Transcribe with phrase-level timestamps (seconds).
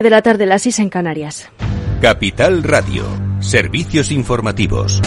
[0.00, 1.50] de la tarde, las 6 en Canarias.
[2.00, 3.04] Capital Radio,
[3.40, 5.02] servicios informativos.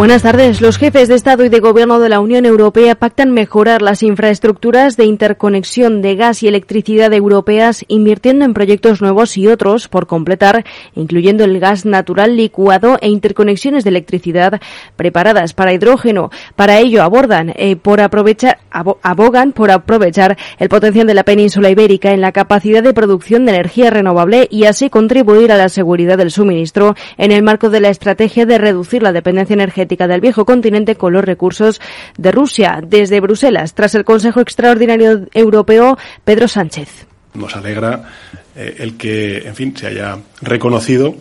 [0.00, 0.62] Buenas tardes.
[0.62, 4.96] Los jefes de Estado y de Gobierno de la Unión Europea pactan mejorar las infraestructuras
[4.96, 10.64] de interconexión de gas y electricidad europeas, invirtiendo en proyectos nuevos y otros por completar,
[10.94, 14.62] incluyendo el gas natural licuado e interconexiones de electricidad
[14.96, 16.30] preparadas para hidrógeno.
[16.56, 22.12] Para ello abordan eh, por aprovechar, abogan por aprovechar el potencial de la península ibérica
[22.12, 26.30] en la capacidad de producción de energía renovable y así contribuir a la seguridad del
[26.30, 30.96] suministro en el marco de la estrategia de reducir la dependencia energética del viejo continente
[30.96, 31.80] con los recursos
[32.16, 32.80] de Rusia.
[32.86, 37.06] Desde Bruselas, tras el Consejo Extraordinario Europeo, Pedro Sánchez.
[37.34, 38.10] Nos alegra
[38.56, 41.14] eh, el que, en fin, se haya reconocido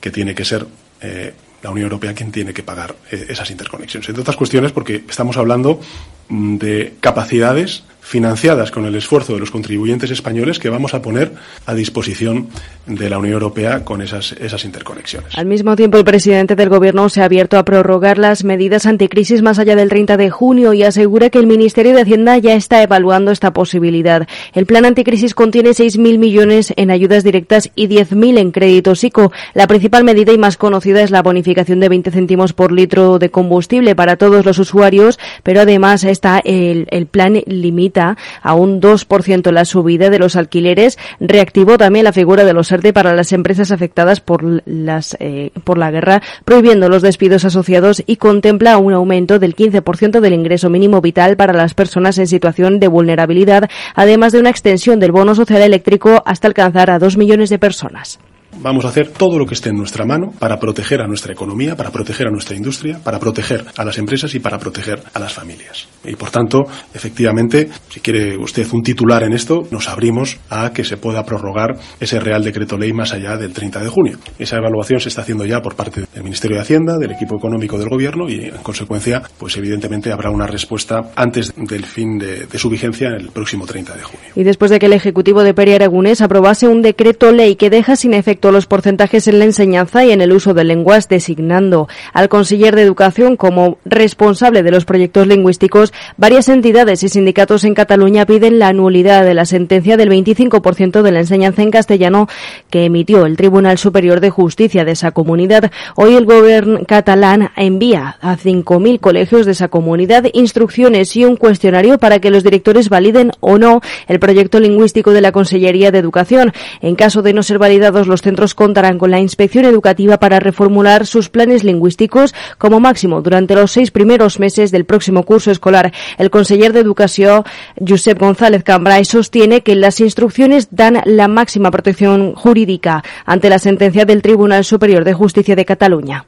[0.00, 0.66] que tiene que ser
[1.00, 4.08] eh, la Unión Europea quien tiene que pagar eh, esas interconexiones.
[4.08, 5.80] Entre otras cuestiones, porque estamos hablando
[6.28, 11.30] mm, de capacidades financiadas con el esfuerzo de los contribuyentes españoles que vamos a poner
[11.64, 12.48] a disposición
[12.84, 15.38] de la Unión Europea con esas, esas interconexiones.
[15.38, 19.42] Al mismo tiempo, el presidente del Gobierno se ha abierto a prorrogar las medidas anticrisis
[19.42, 22.82] más allá del 30 de junio y asegura que el Ministerio de Hacienda ya está
[22.82, 24.26] evaluando esta posibilidad.
[24.54, 29.30] El plan anticrisis contiene 6.000 millones en ayudas directas y 10.000 en créditos ICO.
[29.54, 33.30] La principal medida y más conocida es la bonificación de 20 céntimos por litro de
[33.30, 39.50] combustible para todos los usuarios, pero además está el, el plan limita a un 2%
[39.52, 40.98] la subida de los alquileres.
[41.20, 45.78] Reactivó también la figura de los ERTE para las empresas afectadas por, las, eh, por
[45.78, 51.00] la guerra, prohibiendo los despidos asociados y contempla un aumento del 15% del ingreso mínimo
[51.00, 55.62] vital para las personas en situación de vulnerabilidad, además de una extensión del bono social
[55.62, 58.18] eléctrico hasta alcanzar a dos millones de personas.
[58.58, 61.76] Vamos a hacer todo lo que esté en nuestra mano para proteger a nuestra economía,
[61.76, 65.32] para proteger a nuestra industria, para proteger a las empresas y para proteger a las
[65.32, 65.88] familias.
[66.04, 70.84] Y por tanto, efectivamente, si quiere usted un titular en esto, nos abrimos a que
[70.84, 74.18] se pueda prorrogar ese Real Decreto Ley más allá del 30 de junio.
[74.38, 77.78] Esa evaluación se está haciendo ya por parte del Ministerio de Hacienda, del equipo económico
[77.78, 82.68] del Gobierno y, en consecuencia, pues evidentemente habrá una respuesta antes del fin de, su
[82.68, 84.26] vigencia en el próximo 30 de junio.
[84.34, 87.96] Y después de que el Ejecutivo de Peri Aragonés aprobase un decreto ley que deja
[87.96, 92.28] sin efecto los porcentajes en la enseñanza y en el uso de lenguas, designando al
[92.28, 95.92] conseller de Educación como responsable de los proyectos lingüísticos.
[96.16, 101.12] Varias entidades y sindicatos en Cataluña piden la nulidad de la sentencia del 25% de
[101.12, 102.28] la enseñanza en castellano
[102.70, 105.70] que emitió el Tribunal Superior de Justicia de esa comunidad.
[105.94, 111.98] Hoy el gobierno catalán envía a 5.000 colegios de esa comunidad instrucciones y un cuestionario
[111.98, 116.52] para que los directores validen o no el proyecto lingüístico de la Consellería de Educación.
[116.80, 121.04] En caso de no ser validados los centros contarán con la inspección educativa para reformular
[121.04, 125.92] sus planes lingüísticos como máximo durante los seis primeros meses del próximo curso escolar.
[126.16, 127.42] El conseller de Educación,
[127.84, 134.04] Josep González Cambrai, sostiene que las instrucciones dan la máxima protección jurídica ante la sentencia
[134.04, 136.26] del Tribunal Superior de Justicia de Cataluña.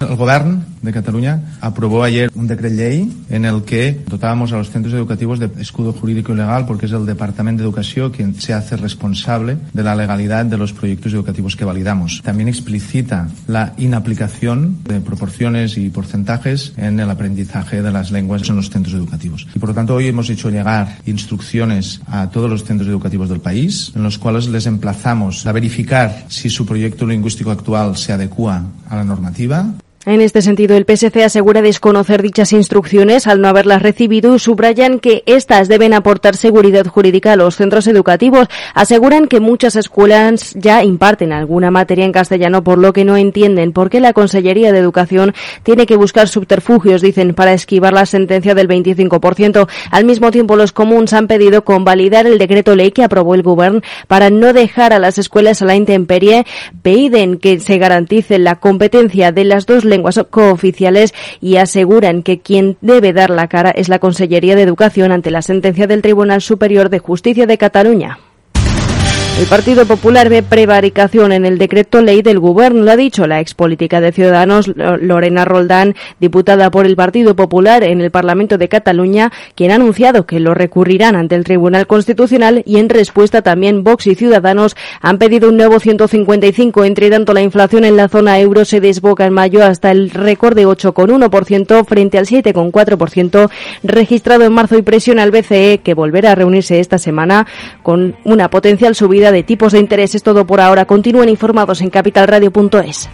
[0.00, 4.70] El Gobierno de Cataluña aprobó ayer un decreto ley en el que dotábamos a los
[4.70, 8.52] centros educativos de escudo jurídico y legal porque es el Departamento de Educación quien se
[8.52, 12.22] hace responsable de la legalidad de los proyectos educativos que validamos.
[12.22, 18.56] También explicita la inaplicación de proporciones y porcentajes en el aprendizaje de las lenguas en
[18.56, 19.46] los centros educativos.
[19.54, 23.40] Y por lo tanto hoy hemos hecho llegar instrucciones a todos los centros educativos del
[23.40, 28.62] país en los cuales les emplazamos a verificar si su proyecto lingüístico actual se adecua
[28.88, 29.74] a la normativa
[30.06, 34.98] en este sentido, el PSC asegura desconocer dichas instrucciones al no haberlas recibido y subrayan
[34.98, 38.48] que éstas deben aportar seguridad jurídica a los centros educativos.
[38.74, 43.72] Aseguran que muchas escuelas ya imparten alguna materia en castellano, por lo que no entienden
[43.72, 45.32] por qué la Consellería de Educación
[45.62, 49.68] tiene que buscar subterfugios, dicen, para esquivar la sentencia del 25%.
[49.90, 53.80] Al mismo tiempo, los comuns han pedido convalidar el decreto ley que aprobó el Gobierno
[54.06, 56.44] para no dejar a las escuelas a la intemperie.
[56.82, 62.76] Piden que se garantice la competencia de las dos lenguas cooficiales y aseguran que quien
[62.80, 66.88] debe dar la cara es la Consellería de Educación ante la sentencia del Tribunal Superior
[66.88, 68.18] de Justicia de Cataluña.
[69.36, 73.40] El Partido Popular ve prevaricación en el decreto ley del Gobierno, lo ha dicho la
[73.40, 79.32] expolítica de Ciudadanos Lorena Roldán, diputada por el Partido Popular en el Parlamento de Cataluña,
[79.56, 84.06] quien ha anunciado que lo recurrirán ante el Tribunal Constitucional y en respuesta también Vox
[84.06, 86.84] y Ciudadanos han pedido un nuevo 155.
[86.84, 90.54] Entre tanto, la inflación en la zona euro se desboca en mayo hasta el récord
[90.54, 93.50] de 8,1% frente al 7,4%
[93.82, 97.48] registrado en marzo y presiona al BCE que volverá a reunirse esta semana
[97.82, 100.14] con una potencial subida de tipos de interés.
[100.14, 100.84] Es todo por ahora.
[100.86, 103.08] Continúen informados en capitalradio.es.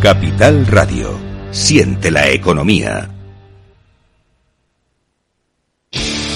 [0.00, 1.10] Capital Radio.
[1.50, 3.15] Siente la economía.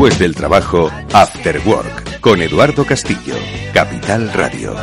[0.00, 3.34] Después del trabajo, After Work, con Eduardo Castillo,
[3.74, 4.74] Capital Radio.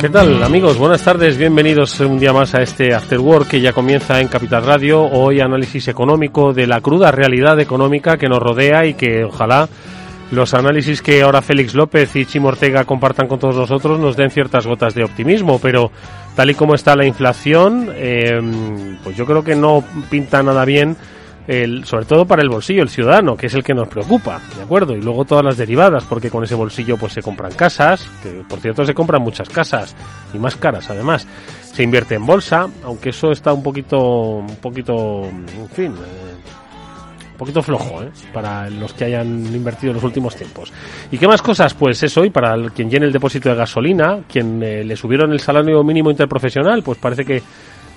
[0.00, 0.78] ¿Qué tal amigos?
[0.78, 4.64] Buenas tardes, bienvenidos un día más a este After Work que ya comienza en Capital
[4.64, 5.02] Radio.
[5.02, 9.68] Hoy análisis económico de la cruda realidad económica que nos rodea y que ojalá
[10.30, 14.30] los análisis que ahora Félix López y Chimo Ortega compartan con todos nosotros nos den
[14.30, 15.90] ciertas gotas de optimismo, pero
[16.40, 18.40] tal y como está la inflación, eh,
[19.04, 20.96] pues yo creo que no pinta nada bien
[21.46, 24.62] el, sobre todo para el bolsillo, el ciudadano, que es el que nos preocupa, ¿de
[24.62, 24.96] acuerdo?
[24.96, 28.58] Y luego todas las derivadas, porque con ese bolsillo pues se compran casas, que por
[28.58, 29.94] cierto se compran muchas casas
[30.32, 31.26] y más caras además.
[31.60, 36.40] Se invierte en bolsa, aunque eso está un poquito, un poquito, en fin, eh,
[37.40, 38.10] poquito flojo, ¿eh?
[38.34, 40.70] Para los que hayan invertido en los últimos tiempos.
[41.10, 41.72] ¿Y qué más cosas?
[41.72, 45.40] Pues eso, y para quien llene el depósito de gasolina, quien eh, le subieron el
[45.40, 47.42] salario mínimo interprofesional, pues parece que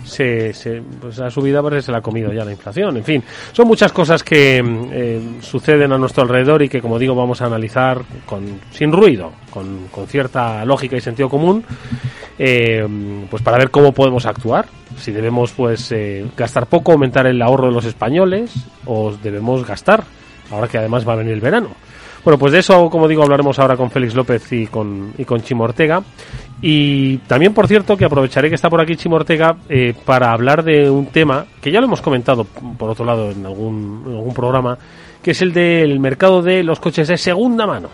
[0.06, 2.96] se, se, pues la subida parece se la ha comido ya la inflación.
[2.96, 3.22] En fin,
[3.52, 7.42] son muchas cosas que mm, eh, suceden a nuestro alrededor y que, como digo, vamos
[7.42, 11.66] a analizar con, sin ruido, con, con cierta lógica y sentido común,
[12.40, 12.88] eh,
[13.30, 14.68] pues para ver cómo podemos actuar.
[14.98, 18.54] Si debemos pues eh, gastar poco, aumentar el ahorro de los españoles,
[18.86, 20.04] o debemos gastar,
[20.52, 21.70] ahora que además va a venir el verano.
[22.24, 25.42] Bueno, pues de eso, como digo, hablaremos ahora con Félix López y con, y con
[25.42, 26.02] Chimo Ortega.
[26.62, 30.64] Y también, por cierto, que aprovecharé que está por aquí Chimo Ortega eh, para hablar
[30.64, 34.34] de un tema que ya lo hemos comentado, por otro lado, en algún, en algún
[34.34, 34.78] programa,
[35.22, 37.90] que es el del mercado de los coches de segunda mano.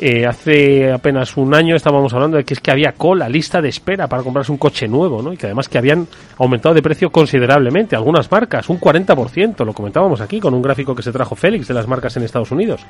[0.00, 3.68] Eh, hace apenas un año estábamos hablando de que es que había cola, lista de
[3.68, 5.32] espera para comprarse un coche nuevo, ¿no?
[5.32, 6.06] Y que además que habían
[6.38, 11.02] aumentado de precio considerablemente algunas marcas, un 40%, lo comentábamos aquí con un gráfico que
[11.02, 12.86] se trajo Félix de las marcas en Estados Unidos.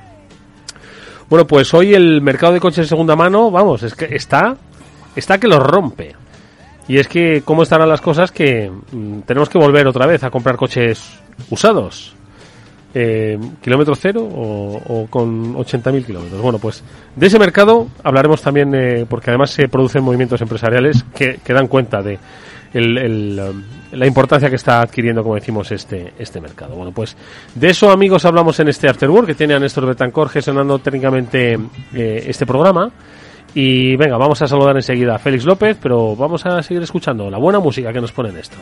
[1.31, 4.57] Bueno, pues hoy el mercado de coches de segunda mano, vamos, es que está,
[5.17, 6.15] está que lo rompe.
[6.89, 8.33] Y es que, ¿cómo estarán las cosas?
[8.33, 12.18] Que mm, tenemos que volver otra vez a comprar coches usados.
[12.95, 16.41] Eh, ¿Kilómetro cero o, o con 80.000 kilómetros?
[16.41, 16.83] Bueno, pues
[17.15, 21.69] de ese mercado hablaremos también, eh, porque además se producen movimientos empresariales que, que dan
[21.69, 22.19] cuenta de
[22.73, 26.75] la importancia que está adquiriendo, como decimos, este, este mercado.
[26.75, 27.17] Bueno, pues
[27.55, 31.59] de eso, amigos, hablamos en este Afterwork, que tiene a Néstor Betancor gestionando técnicamente
[31.95, 32.91] eh, este programa.
[33.55, 37.39] Y venga, vamos a saludar enseguida a Félix López, pero vamos a seguir escuchando la
[37.39, 38.59] buena música que nos pone esto.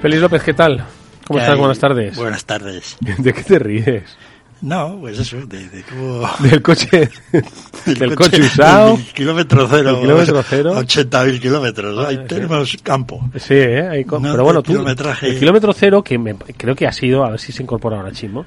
[0.00, 0.84] Félix López, ¿qué tal?
[1.26, 1.54] ¿Cómo ¿Qué estás?
[1.54, 1.58] hay?
[1.58, 2.16] Buenas tardes.
[2.16, 2.96] Buenas tardes.
[3.18, 4.04] ¿De qué te ríes?
[4.60, 6.28] No, pues eso, de, de cómo...
[6.40, 7.08] Del coche,
[7.86, 8.98] del coche del usado.
[9.14, 9.92] kilómetro cero.
[9.92, 10.72] Del kilómetro cero.
[10.80, 12.06] 80.000 kilómetros.
[12.06, 12.22] Ahí sí.
[12.26, 13.20] tenemos campo.
[13.36, 14.04] Sí, ¿eh?
[14.08, 17.24] Co- No, pero bueno, tú, kilometraje- el kilómetro cero, que me- creo que ha sido,
[17.24, 18.46] a ver si se incorpora ahora Chimo,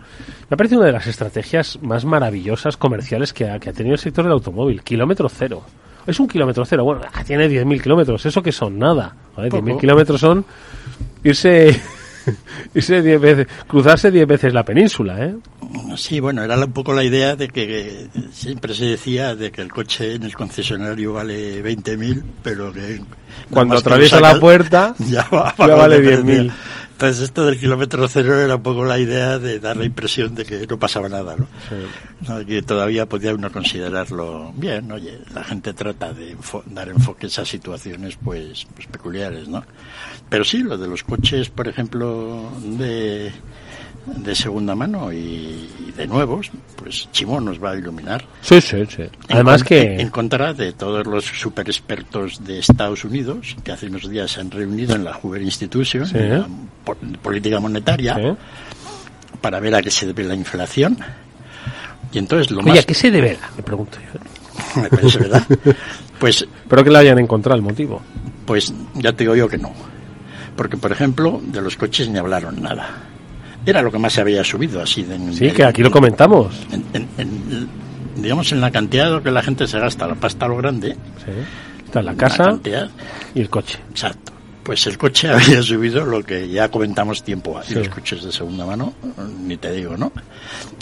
[0.49, 3.99] me parece una de las estrategias más maravillosas comerciales que ha, que ha tenido el
[3.99, 4.83] sector del automóvil.
[4.83, 5.63] Kilómetro cero.
[6.05, 6.83] Es un kilómetro cero.
[6.83, 8.25] Bueno, ah, tiene 10.000 kilómetros.
[8.25, 8.77] ¿Eso que son?
[8.79, 9.15] Nada.
[9.33, 9.47] Poco.
[9.61, 10.43] 10.000 kilómetros son
[11.23, 11.79] irse,
[12.75, 15.35] irse 10 veces, cruzarse 10 veces la península, ¿eh?
[15.95, 19.71] Sí, bueno, era un poco la idea de que siempre se decía de que el
[19.71, 23.01] coche en el concesionario vale 20.000, pero que...
[23.49, 26.43] Cuando que atraviesa la puerta, ya, va, ya va vale de precio.
[26.43, 26.51] 10.000.
[27.01, 30.45] Entonces esto del kilómetro cero era un poco la idea de dar la impresión de
[30.45, 31.47] que no pasaba nada, ¿no?
[32.27, 37.39] No, que todavía podía uno considerarlo bien, oye, la gente trata de enfo- dar enfoques
[37.39, 39.63] a situaciones pues, pues peculiares, ¿no?
[40.29, 43.31] Pero sí, lo de los coches, por ejemplo, de,
[44.05, 48.25] de segunda mano y, y de nuevos, pues Chimo nos va a iluminar.
[48.41, 49.03] Sí, sí, sí.
[49.29, 49.95] Además en, que...
[50.01, 54.41] En contra de todos los super expertos de Estados Unidos, que hace unos días se
[54.41, 56.17] han reunido en la Hoover Institution, Sí.
[56.17, 56.47] en la
[56.83, 58.37] po- política monetaria, Sí.
[59.39, 60.97] para ver a qué se debe la inflación.
[62.11, 62.79] Y entonces lo Oye, más...
[62.79, 63.39] ¿a qué se deberá?
[63.55, 64.19] Me pregunto yo.
[64.81, 65.43] Me parece, ¿verdad?
[66.19, 68.01] Pues, Espero que le hayan encontrado el motivo.
[68.45, 69.71] pues ya te digo yo que no.
[70.55, 72.89] Porque, por ejemplo, de los coches ni hablaron nada.
[73.65, 75.17] Era lo que más se había subido, así de...
[75.33, 76.53] Sí, que aquí lo comentamos.
[76.71, 77.69] en- en- en-
[78.21, 80.57] digamos, en la cantidad de lo que la gente se gasta, la pasta a lo
[80.57, 81.31] grande, Sí.
[81.85, 82.89] Está la casa cantidad,
[83.35, 83.77] y el coche.
[83.91, 84.31] Exacto.
[84.63, 87.73] Pues el coche había subido lo que ya comentamos tiempo y Sí.
[87.75, 88.93] los coches de segunda mano,
[89.43, 90.11] ni te digo, ¿no?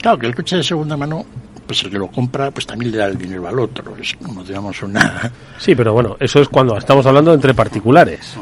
[0.01, 1.25] Claro que el coche de segunda mano,
[1.65, 3.95] pues el que lo compra, pues también le da el dinero al otro.
[3.99, 5.31] Es como, digamos, una...
[5.59, 8.35] Sí, pero bueno, eso es cuando estamos hablando entre particulares.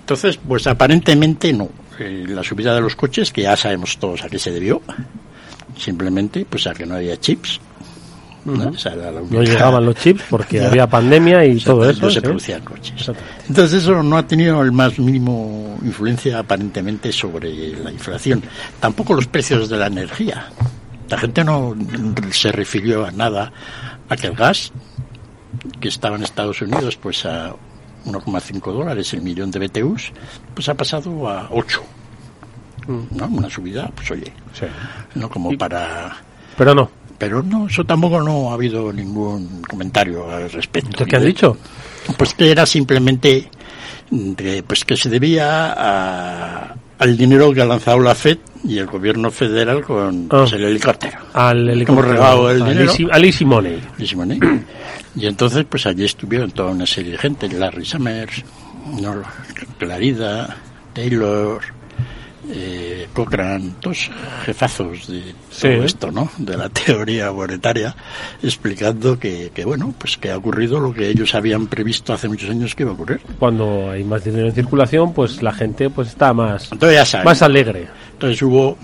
[0.00, 1.68] Entonces, pues aparentemente no.
[1.98, 4.80] Eh, la subida de los coches, que ya sabemos todos a qué se debió,
[5.76, 7.60] simplemente pues a que no había chips.
[8.44, 8.72] ¿no?
[8.72, 12.02] La llegaban los chips porque había pandemia y todo eso.
[12.02, 12.20] no se ¿sí?
[12.20, 13.10] producían coches.
[13.48, 18.42] Entonces eso no ha tenido el más mínimo influencia aparentemente sobre la inflación.
[18.80, 20.46] Tampoco los precios de la energía.
[21.08, 21.74] La gente no
[22.30, 23.52] se refirió a nada
[24.08, 24.72] a que el gas,
[25.80, 27.54] que estaba en Estados Unidos pues a
[28.08, 30.12] 1,5 dólares el millón de BTUs,
[30.54, 31.82] pues ha pasado a 8.
[32.88, 33.26] ¿No?
[33.26, 34.64] Una subida, pues oye, Sí.
[35.14, 36.16] no como para...
[36.56, 36.90] Pero no.
[37.18, 40.88] Pero no, eso tampoco no ha habido ningún comentario al respecto.
[40.90, 41.56] ¿Entonces qué han dicho?
[42.16, 43.50] Pues que era simplemente
[44.10, 48.86] de, pues que se debía a- al dinero que ha lanzado la FED y el
[48.86, 51.18] gobierno federal con pues, el helicóptero.
[51.34, 52.08] Al Hemos helicóptero.
[52.12, 52.92] regalado el al dinero.
[52.92, 53.80] easy- al easy money.
[53.98, 54.40] Easy money.
[55.18, 58.44] Y entonces, pues allí estuvieron toda una serie de gente, Larry Summers,
[59.00, 59.22] ¿no?
[59.78, 60.56] Clarida,
[60.92, 61.60] Taylor,
[62.50, 64.10] eh, Cochrane, todos
[64.44, 65.62] jefazos de Sí.
[65.68, 66.30] todo esto, ¿no?
[66.38, 67.94] De la teoría monetaria,
[68.42, 72.48] explicando que, que, bueno, pues que ha ocurrido lo que ellos habían previsto hace muchos
[72.50, 73.20] años que iba a ocurrir.
[73.38, 77.24] Cuando hay más dinero en circulación, pues la gente pues está más, Entonces ya saben.
[77.24, 77.88] más alegre.
[78.12, 78.78] Entonces hubo...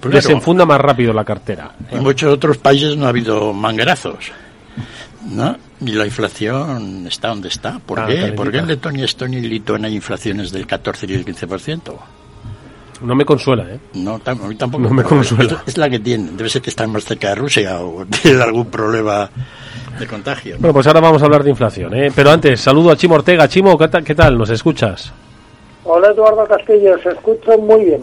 [0.00, 1.74] claro, Desenfunda más rápido la cartera.
[1.90, 4.30] En muchos otros países no ha habido manguerazos.
[5.28, 5.56] ¿No?
[5.80, 7.78] Y la inflación está donde está.
[7.78, 8.14] ¿Por Ah, qué?
[8.14, 8.36] calentita.
[8.36, 11.92] ¿Por qué en Letonia, Estonia y Lituania hay inflaciones del 14 y el 15%?
[13.02, 13.78] No me consuela, ¿eh?
[13.94, 14.82] No, tam- a mí tampoco.
[14.82, 15.62] No me consuela.
[15.66, 16.36] Es, es la que tienen.
[16.36, 19.30] Debe ser que están más cerca de Rusia o tienen algún problema
[19.98, 20.56] de contagio.
[20.58, 22.10] Bueno, pues ahora vamos a hablar de inflación, ¿eh?
[22.14, 23.46] Pero antes, saludo a Chimo Ortega.
[23.48, 24.02] Chimo, ¿qué tal?
[24.02, 24.36] ¿Qué tal?
[24.36, 25.12] ¿Nos escuchas?
[25.84, 28.02] Hola Eduardo Castillo, se escucha muy bien.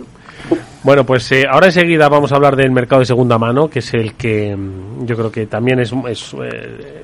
[0.81, 3.93] Bueno, pues eh, ahora enseguida vamos a hablar del mercado de segunda mano, que es
[3.93, 7.03] el que mm, yo creo que también es, es, eh,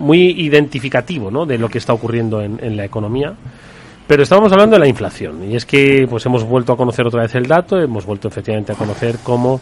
[0.00, 1.46] muy identificativo ¿no?
[1.46, 3.34] de lo que está ocurriendo en, en la economía.
[4.06, 7.22] Pero estábamos hablando de la inflación y es que pues hemos vuelto a conocer otra
[7.22, 9.60] vez el dato, hemos vuelto efectivamente a conocer cómo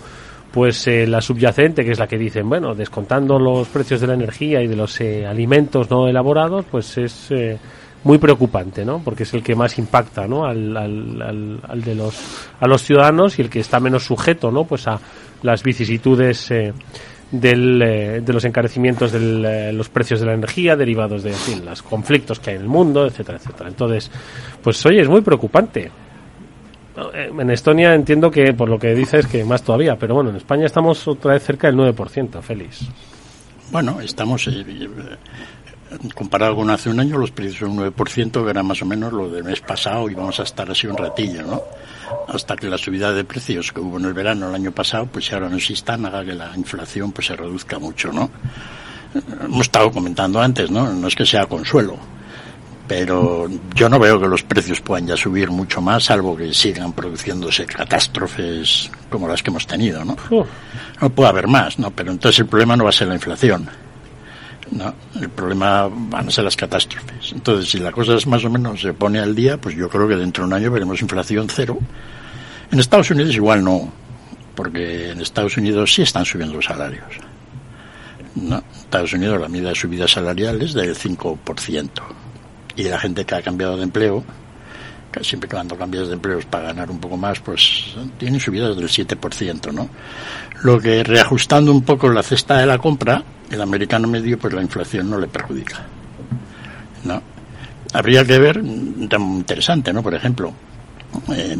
[0.50, 4.14] pues eh, la subyacente, que es la que dicen, bueno, descontando los precios de la
[4.14, 7.59] energía y de los eh, alimentos no elaborados, pues es eh,
[8.04, 9.02] muy preocupante, ¿no?
[9.04, 10.47] Porque es el que más impacta, ¿no?
[10.47, 12.18] Al, al, al, al de los
[12.59, 14.64] a los ciudadanos y el que está menos sujeto, ¿no?
[14.64, 14.99] Pues a
[15.42, 16.73] las vicisitudes eh,
[17.31, 21.83] del, eh, de los encarecimientos de los precios de la energía derivados de en los
[21.83, 23.69] conflictos que hay en el mundo, etcétera, etcétera.
[23.69, 24.11] Entonces,
[24.63, 25.91] pues oye, es muy preocupante.
[27.15, 30.37] Eh, En Estonia entiendo que por lo que dices que más todavía, pero bueno, en
[30.37, 32.89] España estamos otra vez cerca del 9%, Félix.
[33.71, 34.89] Bueno, estamos, eh, eh,
[36.14, 39.12] comparado con hace un año, los precios son un 9%, que era más o menos
[39.12, 41.62] lo del mes pasado, y vamos a estar así un ratillo, ¿no?
[42.28, 45.26] Hasta que la subida de precios que hubo en el verano el año pasado, pues
[45.26, 48.30] si ahora no existan, haga que la inflación pues se reduzca mucho, ¿no?
[49.42, 50.92] Hemos estado comentando antes, ¿no?
[50.92, 51.97] No es que sea consuelo,
[52.87, 56.92] pero yo no veo que los precios puedan ya subir mucho más, salvo que sigan
[56.92, 60.16] produciéndose catástrofes como las que hemos tenido, ¿no?
[61.00, 61.90] No puede haber más, ¿no?
[61.90, 63.68] Pero entonces el problema no va a ser la inflación,
[64.71, 64.95] ¿no?
[65.21, 67.33] El problema van a ser las catástrofes.
[67.33, 70.09] Entonces, si la cosa es más o menos se pone al día, pues yo creo
[70.09, 71.79] que dentro de un año veremos inflación cero.
[72.71, 73.93] En Estados Unidos igual no,
[74.55, 77.07] porque en Estados Unidos sí están subiendo los salarios.
[78.35, 78.63] ¿no?
[78.77, 81.91] Estados Unidos la medida de subida salarial es del 5%.
[82.77, 84.23] Y la gente que ha cambiado de empleo,
[85.11, 88.77] que siempre cuando cambias de empleo es para ganar un poco más, pues tienen subidas
[88.77, 89.89] del 7%, ¿no?
[90.62, 94.62] Lo que reajustando un poco la cesta de la compra, el americano medio, pues la
[94.62, 95.87] inflación no le perjudica.
[97.05, 97.23] ¿no?
[97.93, 100.03] Habría que ver, mm, tan interesante, ¿no?
[100.03, 100.53] Por ejemplo,
[101.35, 101.57] eh,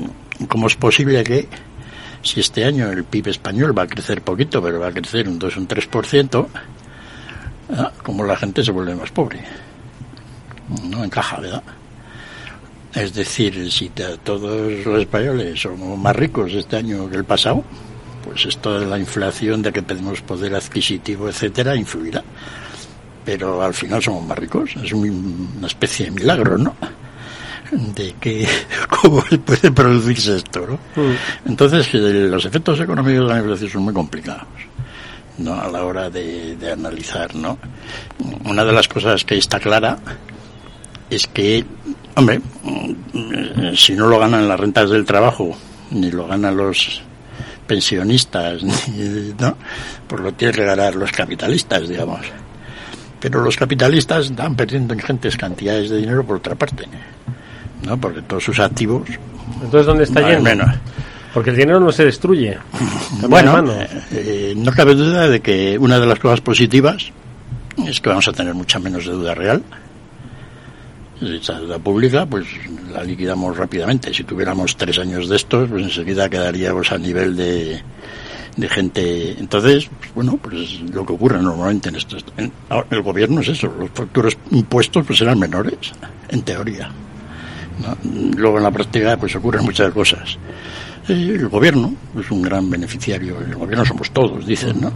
[0.49, 1.49] cómo es posible que
[2.23, 5.39] si este año el PIB español va a crecer poquito, pero va a crecer un
[5.39, 6.49] 2 o un 3%,
[7.77, 7.93] ¿ah?
[8.03, 9.41] como la gente se vuelve más pobre.
[10.85, 11.63] No encaja, ¿verdad?
[12.95, 13.91] Es decir, si
[14.25, 17.63] todos los españoles somos más ricos este año que el pasado,
[18.29, 22.23] pues esto de la inflación, de que pedimos poder adquisitivo, etcétera, influirá.
[23.25, 26.75] Pero al final somos más ricos, es un- una especie de milagro, ¿no?
[27.71, 28.47] De que,
[29.03, 30.79] ¿cómo puede producirse esto, no?
[31.47, 34.47] Entonces, que los efectos económicos de la inflación son muy complicados.
[35.39, 35.55] ¿no?
[35.55, 37.59] a la hora de, de analizar, ¿no?
[38.45, 39.97] Una de las cosas que está clara
[41.09, 41.65] es que,
[42.17, 45.57] hombre, mm, si no lo ganan las rentas del trabajo,
[45.93, 47.03] ni lo ganan los
[47.69, 49.57] pensionistas, ni- ¿no?
[50.09, 52.21] Pues lo tienen que ganar los capitalistas, digamos.
[53.21, 56.85] Pero los capitalistas están perdiendo ingentes cantidades de dinero por otra parte,
[57.85, 57.97] ¿no?
[58.01, 59.09] Porque todos sus activos
[59.63, 60.43] Entonces, ¿dónde está yendo?
[60.45, 60.71] menos.
[61.35, 62.57] Porque el dinero no se destruye.
[63.29, 67.11] Bueno, eh, eh, no cabe duda de que una de las cosas positivas
[67.87, 69.63] es que vamos a tener mucha menos deuda real.
[71.21, 72.47] Esa deuda pública, pues
[72.93, 74.15] la liquidamos rápidamente.
[74.15, 77.83] Si tuviéramos tres años de estos, pues enseguida quedaríamos a nivel de,
[78.57, 79.33] de gente.
[79.39, 82.25] Entonces, pues, bueno, pues lo que ocurre normalmente en estos.
[82.37, 82.53] En,
[82.91, 85.77] el gobierno es eso, los futuros impuestos pues serán menores,
[86.29, 86.91] en teoría.
[87.83, 87.97] ¿no?
[88.37, 90.39] Luego en la práctica pues ocurren muchas cosas.
[91.09, 94.93] Eh, El gobierno es un gran beneficiario, el gobierno somos todos, dicen, ¿no?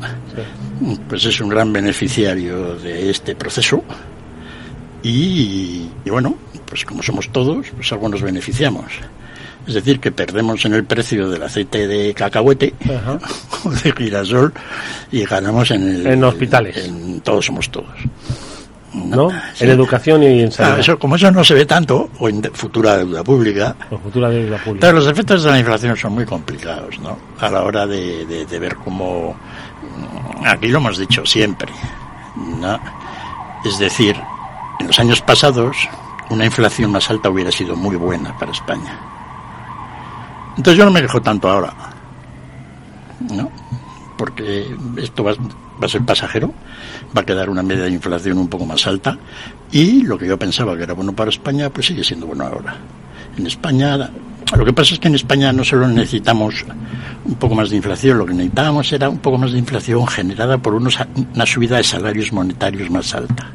[1.09, 3.83] Pues es un gran beneficiario de este proceso
[5.03, 6.35] y, y bueno,
[6.67, 8.87] pues como somos todos, pues algo nos beneficiamos.
[9.67, 12.75] Es decir, que perdemos en el precio del aceite de cacahuete
[13.65, 14.53] o de girasol
[15.13, 16.07] y ganamos en el...
[16.07, 16.77] En hospitales.
[16.85, 17.87] En todos somos todos.
[18.93, 19.31] ¿No?
[19.55, 19.65] Sí.
[19.65, 20.79] En educación y en Claro, salud.
[20.81, 24.89] eso, como eso no se ve tanto, o en futura deuda pública, futura deuda pública.
[24.89, 27.17] entonces los efectos de la inflación son muy complicados, ¿no?
[27.41, 29.35] A la hora de, de- de ver cómo...
[30.43, 31.73] mm, Aquí lo hemos dicho siempre,
[32.61, 32.79] ¿no?
[33.65, 34.15] Es decir,
[34.83, 35.89] en los años pasados,
[36.29, 38.99] una inflación más alta hubiera sido muy buena para España.
[40.57, 41.73] Entonces yo no me quejo tanto ahora,
[43.31, 43.51] ¿no?
[44.19, 46.53] Porque esto va, va a ser pasajero,
[47.17, 49.17] va a quedar una media de inflación un poco más alta
[49.71, 52.77] y lo que yo pensaba que era bueno para España, pues sigue siendo bueno ahora.
[53.37, 54.11] En España,
[54.57, 56.67] lo que pasa es que en España no solo necesitamos
[57.25, 60.59] un poco más de inflación, lo que necesitábamos era un poco más de inflación generada
[60.59, 63.53] por una subida de salarios monetarios más alta.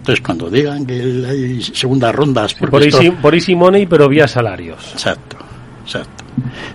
[0.00, 0.94] Entonces, cuando digan que
[1.28, 2.54] hay segundas rondas...
[2.54, 4.90] porque Por esto- por easy money, pero vía salarios.
[4.92, 5.36] Exacto,
[5.84, 6.24] exacto.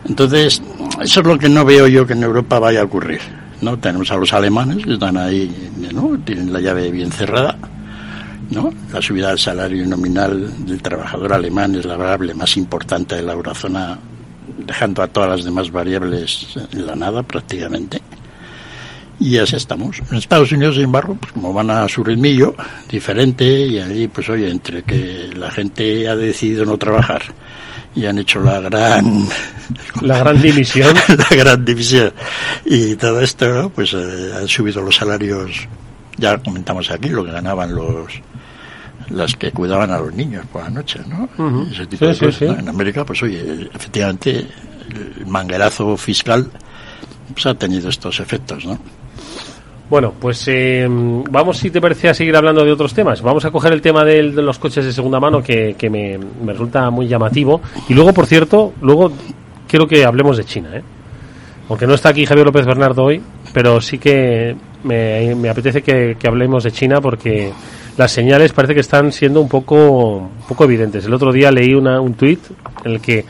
[0.07, 0.61] Entonces,
[1.01, 3.19] eso es lo que no veo yo que en Europa vaya a ocurrir.
[3.61, 3.77] ¿no?
[3.79, 6.17] Tenemos a los alemanes que están ahí, ¿no?
[6.23, 7.57] tienen la llave bien cerrada.
[8.51, 8.71] ¿no?
[8.93, 13.33] La subida del salario nominal del trabajador alemán es la variable más importante de la
[13.33, 13.97] eurozona,
[14.67, 17.99] dejando a todas las demás variables en la nada prácticamente.
[19.19, 20.01] Y así estamos.
[20.11, 22.53] En Estados Unidos, sin embargo, pues como van a su ritmillo
[22.89, 27.21] diferente y allí, pues oye, entre que la gente ha decidido no trabajar
[27.95, 29.25] y han hecho la gran
[30.01, 30.93] la gran división
[31.29, 32.11] la gran división
[32.65, 33.69] y todo esto ¿no?
[33.69, 35.65] pues eh, han subido los salarios
[36.17, 38.11] ya comentamos aquí lo que ganaban los
[39.11, 41.29] las que cuidaban a los niños por la noche no
[41.71, 42.45] ese tipo Sí, de sí, cosas, sí.
[42.47, 42.59] ¿no?
[42.59, 44.45] en América pues oye efectivamente
[45.19, 46.51] el manguerazo fiscal
[47.33, 48.77] pues ha tenido estos efectos no
[49.89, 53.21] Bueno, pues eh, vamos, si te parece, a seguir hablando de otros temas.
[53.21, 56.19] Vamos a coger el tema del- de los coches de segunda mano, que, me,
[56.51, 57.61] resulta muy llamativo.
[57.87, 59.11] Y luego, por cierto, luego
[59.67, 60.69] quiero que hablemos de China.
[60.73, 60.81] ¿eh?
[61.69, 63.21] Aunque no está aquí Javier López Bernardo hoy,
[63.53, 67.51] pero sí que me, me apetece que, que hablemos de China porque
[67.97, 71.05] las señales parece que están siendo un poco, un poco evidentes.
[71.05, 72.39] El otro día leí una, un tuit
[72.83, 73.23] en el que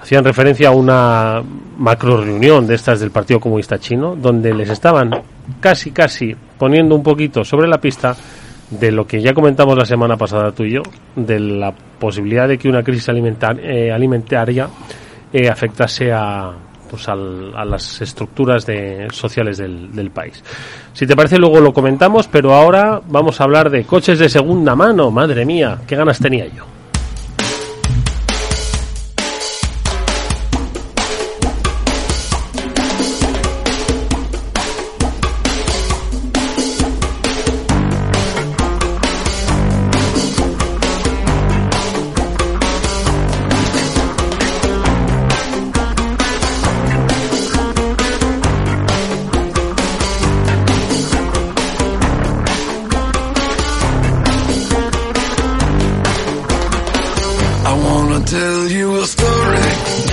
[0.00, 1.42] hacían referencia a una
[1.78, 5.10] macro reunión de estas del Partido Comunista Chino, donde les estaban
[5.60, 8.14] casi, casi poniendo un poquito sobre la pista
[8.70, 10.82] de lo que ya comentamos la semana pasada tú y yo,
[11.16, 14.68] de la posibilidad de que una crisis alimentar- eh, alimentaria
[15.32, 16.50] eh, afectase a,
[16.90, 20.42] pues al- a las estructuras de, sociales del, del país.
[20.92, 24.74] Si te parece, luego lo comentamos, pero ahora vamos a hablar de coches de segunda
[24.74, 25.10] mano.
[25.10, 26.64] Madre mía, qué ganas tenía yo.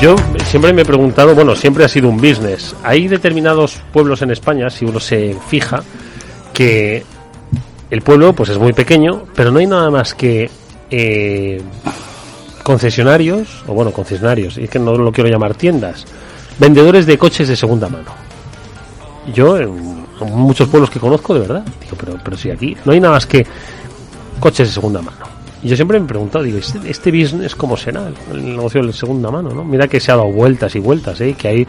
[0.01, 2.73] Yo siempre me he preguntado, bueno, siempre ha sido un business.
[2.83, 5.83] Hay determinados pueblos en España, si uno se fija,
[6.53, 7.03] que
[7.89, 10.49] el pueblo pues es muy pequeño, pero no hay nada más que
[10.89, 11.61] eh,
[12.63, 16.05] concesionarios, o bueno, concesionarios, y es que no lo quiero llamar tiendas,
[16.57, 18.13] vendedores de coches de segunda mano.
[19.33, 23.01] Yo, en muchos pueblos que conozco, de verdad, digo, pero, pero si aquí no hay
[23.01, 23.45] nada más que
[24.39, 25.28] coches de segunda mano.
[25.61, 28.07] Y yo siempre me he preguntado, digo, ¿este, este business cómo será?
[28.31, 29.63] El, negocio de segunda mano, ¿no?
[29.63, 31.35] Mira que se ha dado vueltas y vueltas, ¿eh?
[31.37, 31.67] Que hay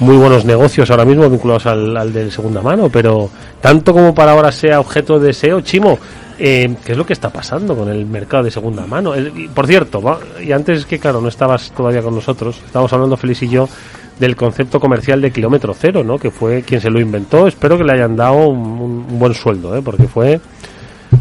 [0.00, 4.32] muy buenos negocios ahora mismo vinculados al, al de segunda mano, pero tanto como para
[4.32, 5.98] ahora sea objeto de deseo, Chimo,
[6.38, 9.14] eh, ¿qué es lo que está pasando con el mercado de segunda mano?
[9.14, 12.92] El- y, por cierto, va- y antes que, claro, no estabas todavía con nosotros, estábamos
[12.92, 13.68] hablando Feliz y yo
[14.18, 16.18] del concepto comercial de kilómetro cero, ¿no?
[16.18, 19.76] Que fue quien se lo inventó, espero que le hayan dado un- un buen sueldo,
[19.76, 19.82] ¿eh?
[19.82, 20.40] Porque fue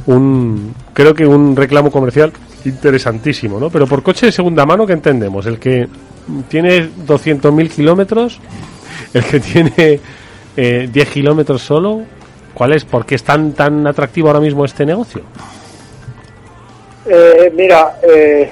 [0.07, 2.31] un creo que un reclamo comercial
[2.65, 3.69] interesantísimo, ¿no?
[3.69, 5.45] Pero por coche de segunda mano, ¿qué entendemos?
[5.45, 5.87] El que
[6.47, 8.39] tiene 200.000 kilómetros,
[9.13, 9.99] el que tiene
[10.55, 12.01] eh, 10 kilómetros solo,
[12.53, 12.85] ¿cuál es?
[12.85, 15.21] ¿Por qué es tan, tan atractivo ahora mismo este negocio?
[17.05, 18.49] Eh, mira, eh,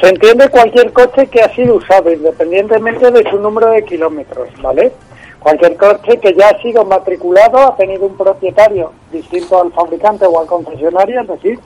[0.00, 4.92] se entiende cualquier coche que ha sido usado, independientemente de su número de kilómetros, ¿vale?
[5.46, 10.40] Cualquier coche que ya ha sido matriculado, ha tenido un propietario distinto al fabricante o
[10.40, 11.60] al concesionario, es decir,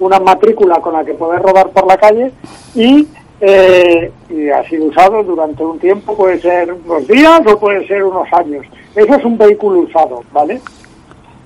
[0.00, 2.32] una matrícula con la que poder rodar por la calle
[2.74, 3.06] y,
[3.40, 8.02] eh, y ha sido usado durante un tiempo, puede ser unos días o puede ser
[8.02, 8.66] unos años.
[8.96, 10.60] Eso es un vehículo usado, ¿vale?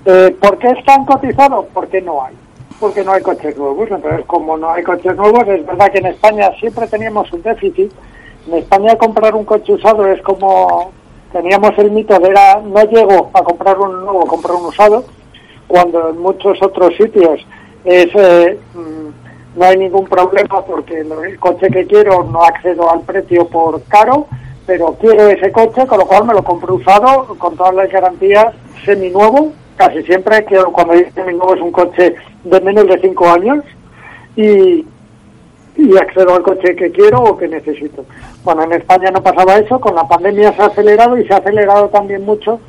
[0.07, 1.69] Eh, ¿Por qué es tan cotizado?
[1.75, 2.35] Porque no hay.
[2.81, 3.91] Porque no hay coches nuevos.
[3.91, 7.93] Entonces, como no hay coches nuevos, es verdad que en España siempre teníamos un déficit.
[8.49, 10.91] En España comprar un coche usado es como
[11.35, 15.05] teníamos el mito de era no llego a comprar un nuevo, comprar un usado,
[15.67, 17.45] cuando en muchos otros sitios
[17.85, 23.01] es eh, mm, no hay ningún problema porque el coche que quiero no accedo al
[23.01, 24.29] precio por caro,
[24.65, 28.55] pero quiero ese coche, con lo cual me lo compro usado con todas las garantías
[28.85, 33.65] seminuevo, casi siempre que cuando digo seminuevo es un coche de menos de 5 años
[34.37, 34.87] y,
[35.77, 38.05] y accedo al coche que quiero o que necesito.
[38.45, 41.39] Bueno, en España no pasaba eso, con la pandemia se ha acelerado y se ha
[41.39, 42.61] acelerado también mucho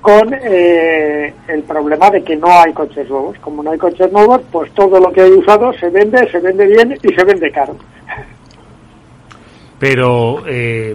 [0.00, 3.38] con eh, el problema de que no hay coches nuevos.
[3.40, 6.66] Como no hay coches nuevos, pues todo lo que hay usado se vende, se vende
[6.66, 7.74] bien y se vende caro.
[9.78, 10.94] Pero, eh,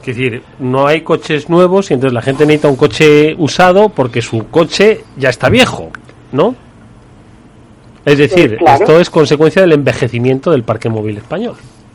[0.00, 4.20] es decir, no hay coches nuevos y entonces la gente necesita un coche usado porque
[4.20, 5.90] su coche ya está viejo,
[6.32, 6.54] ¿no?
[8.04, 8.84] Es decir, Eh, claro.
[8.84, 11.54] esto es consecuencia del envejecimiento del parque móvil español.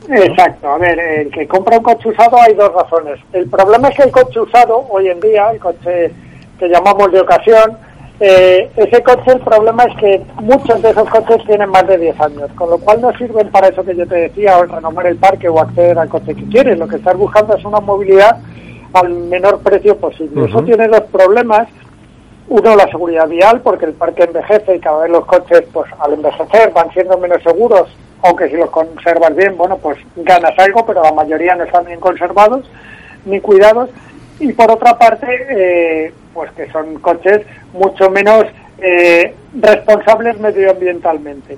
[0.09, 3.19] Exacto, a ver, el que compra un coche usado hay dos razones.
[3.33, 6.11] El problema es que el coche usado, hoy en día, el coche
[6.57, 7.77] que llamamos de ocasión,
[8.19, 12.19] eh, ese coche el problema es que muchos de esos coches tienen más de 10
[12.19, 15.05] años, con lo cual no sirven para eso que yo te decía, o el renovar
[15.07, 16.79] el parque o acceder al coche que quieres.
[16.79, 18.37] Lo que estás buscando es una movilidad
[18.93, 20.45] al menor precio posible.
[20.45, 21.67] Eso tiene dos problemas.
[22.49, 26.13] Uno, la seguridad vial, porque el parque envejece y cada vez los coches, pues al
[26.13, 27.89] envejecer, van siendo menos seguros,
[28.21, 31.99] aunque si los conservas bien, bueno, pues ganas algo, pero la mayoría no están bien
[31.99, 32.69] conservados
[33.25, 33.89] ni cuidados.
[34.39, 37.41] Y por otra parte, eh, pues que son coches
[37.73, 38.45] mucho menos
[38.79, 41.57] eh, responsables medioambientalmente.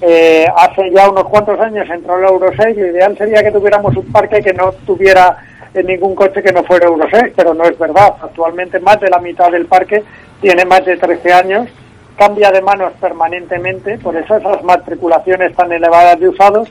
[0.00, 3.96] Eh, hace ya unos cuantos años entró el Euro 6, lo ideal sería que tuviéramos
[3.96, 5.38] un parque que no tuviera
[5.72, 8.14] eh, ningún coche que no fuera Euro 6, pero no es verdad.
[8.20, 10.02] Actualmente más de la mitad del parque
[10.40, 11.68] tiene más de 13 años,
[12.16, 16.68] cambia de manos permanentemente, por eso esas matriculaciones tan elevadas de usados,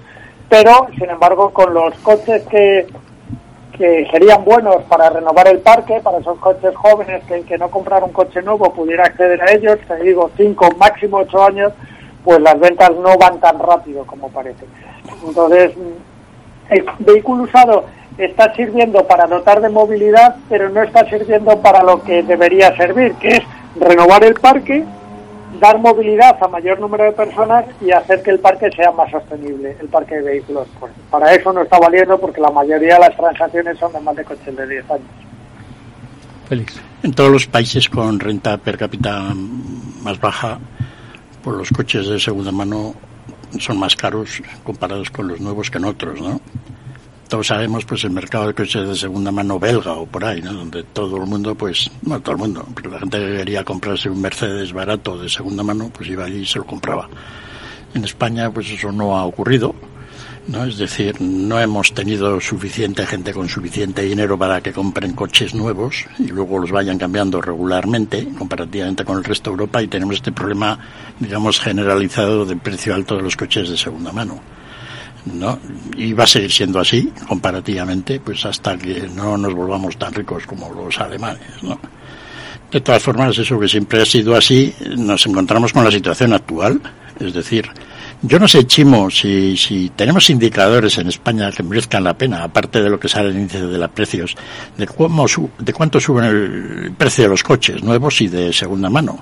[0.50, 2.88] pero sin embargo con los coches que,
[3.78, 8.06] que serían buenos para renovar el parque, para esos coches jóvenes que que no comprara
[8.06, 11.74] un coche nuevo pudiera acceder a ellos, te digo 5, máximo 8 años,
[12.24, 14.66] pues las ventas no van tan rápido como parece.
[15.26, 15.72] Entonces,
[16.70, 17.86] el vehículo usado
[18.18, 23.14] está sirviendo para dotar de movilidad, pero no está sirviendo para lo que debería servir,
[23.16, 23.44] que es
[23.76, 24.86] renovar el parque,
[25.64, 29.78] dar movilidad a mayor número de personas y hacer que el parque sea más sostenible,
[29.80, 30.68] el parque de vehículos.
[30.78, 34.14] Pues para eso no está valiendo porque la mayoría de las transacciones son de más
[34.14, 35.08] de coches de 10 años.
[36.50, 36.82] Félix.
[37.02, 39.34] En todos los países con renta per cápita
[40.02, 40.60] más baja,
[41.42, 42.94] pues los coches de segunda mano
[43.58, 46.42] son más caros comparados con los nuevos que en otros, ¿no?
[47.34, 50.54] Todos sabemos, pues, el mercado de coches de segunda mano belga o por ahí, ¿no?
[50.54, 54.08] Donde todo el mundo, pues, no todo el mundo, pero la gente que quería comprarse
[54.08, 57.10] un Mercedes barato de segunda mano, pues iba allí y se lo compraba.
[57.96, 59.74] En España, pues eso no ha ocurrido,
[60.48, 60.64] ¿no?
[60.64, 66.06] Es decir, no hemos tenido suficiente gente con suficiente dinero para que compren coches nuevos
[66.20, 70.32] y luego los vayan cambiando regularmente comparativamente con el resto de Europa y tenemos este
[70.32, 70.78] problema,
[71.20, 74.40] digamos, generalizado de precio alto de los coches de segunda mano.
[75.26, 75.60] ¿No?
[75.98, 80.46] Y va a seguir siendo así, comparativamente, pues hasta que no nos volvamos tan ricos
[80.46, 81.80] como los alemanes, ¿no?
[82.72, 86.82] De todas formas, eso que siempre ha sido así, nos encontramos con la situación actual.
[87.20, 87.70] Es decir,
[88.24, 92.82] yo no sé, Chimo, si, si tenemos indicadores en España que merezcan la pena, aparte
[92.82, 94.36] de lo que sale en el índice de los precios,
[94.76, 98.90] de, cómo su- de cuánto suben el precio de los coches nuevos y de segunda
[98.90, 99.20] mano.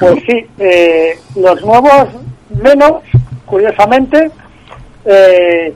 [0.00, 2.08] Pues sí, eh, los nuevos
[2.60, 3.02] menos,
[3.46, 4.32] curiosamente,
[5.04, 5.74] eh,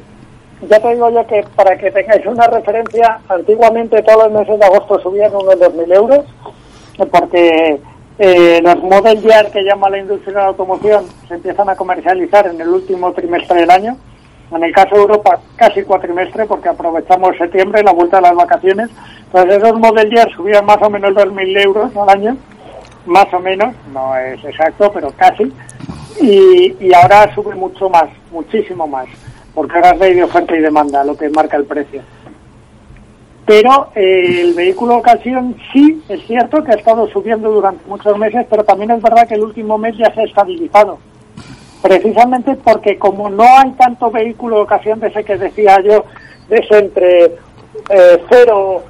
[0.68, 4.66] ya te digo yo que para que tengáis una referencia, antiguamente todos los meses de
[4.66, 6.24] agosto subían unos 2.000 euros,
[7.10, 7.80] porque
[8.18, 12.46] eh, los Model Year que llama la industria de la automoción se empiezan a comercializar
[12.46, 13.96] en el último trimestre del año.
[14.50, 18.88] En el caso de Europa, casi cuatrimestre, porque aprovechamos septiembre, la vuelta de las vacaciones.
[19.26, 22.36] Entonces, esos Model Year subían más o menos 2.000 euros al año,
[23.06, 25.52] más o menos, no es exacto, pero casi.
[26.20, 29.06] Y, y ahora sube mucho más, muchísimo más,
[29.54, 32.02] porque ahora es de oferta y demanda lo que marca el precio.
[33.46, 38.44] Pero eh, el vehículo ocasión sí es cierto que ha estado subiendo durante muchos meses,
[38.50, 40.98] pero también es verdad que el último mes ya se ha estabilizado.
[41.80, 46.04] Precisamente porque como no hay tanto vehículo ocasión de ese que decía yo,
[46.48, 47.24] de ese entre
[47.90, 48.82] eh, cero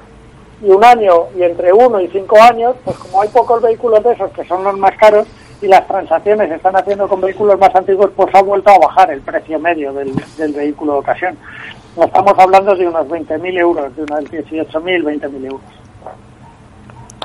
[0.63, 4.13] y un año y entre uno y cinco años, pues como hay pocos vehículos de
[4.13, 5.27] esos que son los más caros
[5.61, 9.11] y las transacciones se están haciendo con vehículos más antiguos, pues ha vuelto a bajar
[9.11, 11.37] el precio medio del, del vehículo de ocasión.
[11.95, 15.61] No estamos hablando de unos 20.000 euros, de unos 18.000, 20.000 euros.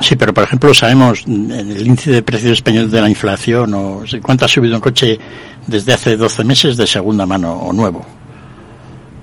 [0.00, 4.02] Sí, pero por ejemplo sabemos en el índice de precios español de la inflación o
[4.22, 5.18] cuánto ha subido un coche
[5.66, 8.04] desde hace 12 meses de segunda mano o nuevo.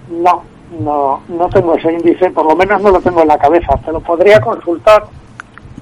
[0.10, 0.42] No,
[0.80, 3.76] no, no tengo ese índice, por lo menos no lo tengo en la cabeza.
[3.84, 5.04] Te lo podría consultar.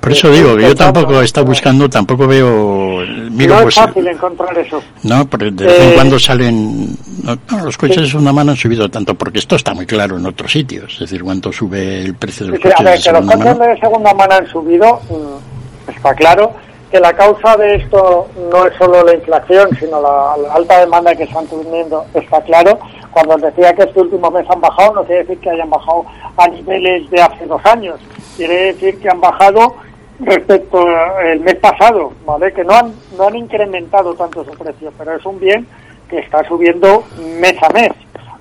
[0.07, 2.99] Por eso digo que yo tampoco estado buscando, tampoco veo,
[3.31, 4.81] miro no pues, es fácil encontrar eso.
[5.03, 8.51] no, porque de vez en Eh, cuando salen, no, no, los coches de segunda mano
[8.51, 12.03] han subido tanto, porque esto está muy claro en otros sitios, es decir, cuánto sube
[12.03, 13.65] el precio de los Sí, a coches ver, de que los coches mano.
[13.73, 16.51] de segunda mano han subido, mm, está claro.
[16.89, 21.13] Que la causa de esto no es solo la inflación, sino la, la alta demanda
[21.13, 22.79] que están teniendo, está claro.
[23.11, 26.05] Cuando decía que este último mes han bajado, no quiere decir que hayan bajado
[26.37, 27.99] a niveles de hace dos años.
[28.37, 29.75] Quiere decir que han bajado
[30.19, 32.51] respecto al mes pasado, ¿vale?
[32.53, 35.67] Que no han, no han incrementado tanto su precio, pero es un bien
[36.09, 37.03] que está subiendo
[37.39, 37.91] mes a mes.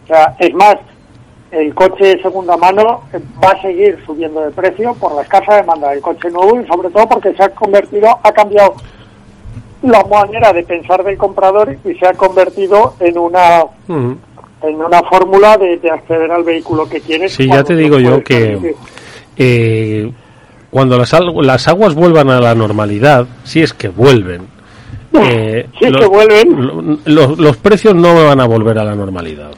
[0.04, 0.76] O sea, es más,
[1.50, 3.02] el coche de segunda mano
[3.42, 6.90] va a seguir subiendo de precio por la escasa demanda del coche nuevo y sobre
[6.90, 8.74] todo porque se ha convertido, ha cambiado
[9.82, 15.56] la manera de pensar del comprador y se ha convertido en una en una fórmula
[15.58, 17.34] de, de acceder al vehículo que quieres.
[17.34, 18.74] Sí, ya te digo yo que
[19.36, 20.12] eh,
[20.76, 21.10] cuando las,
[21.40, 24.42] las aguas vuelvan a la normalidad, si es que vuelven,
[25.14, 26.66] eh, Si es lo- que vuelven.
[26.66, 29.52] lo- lo- los precios no van a volver a la normalidad,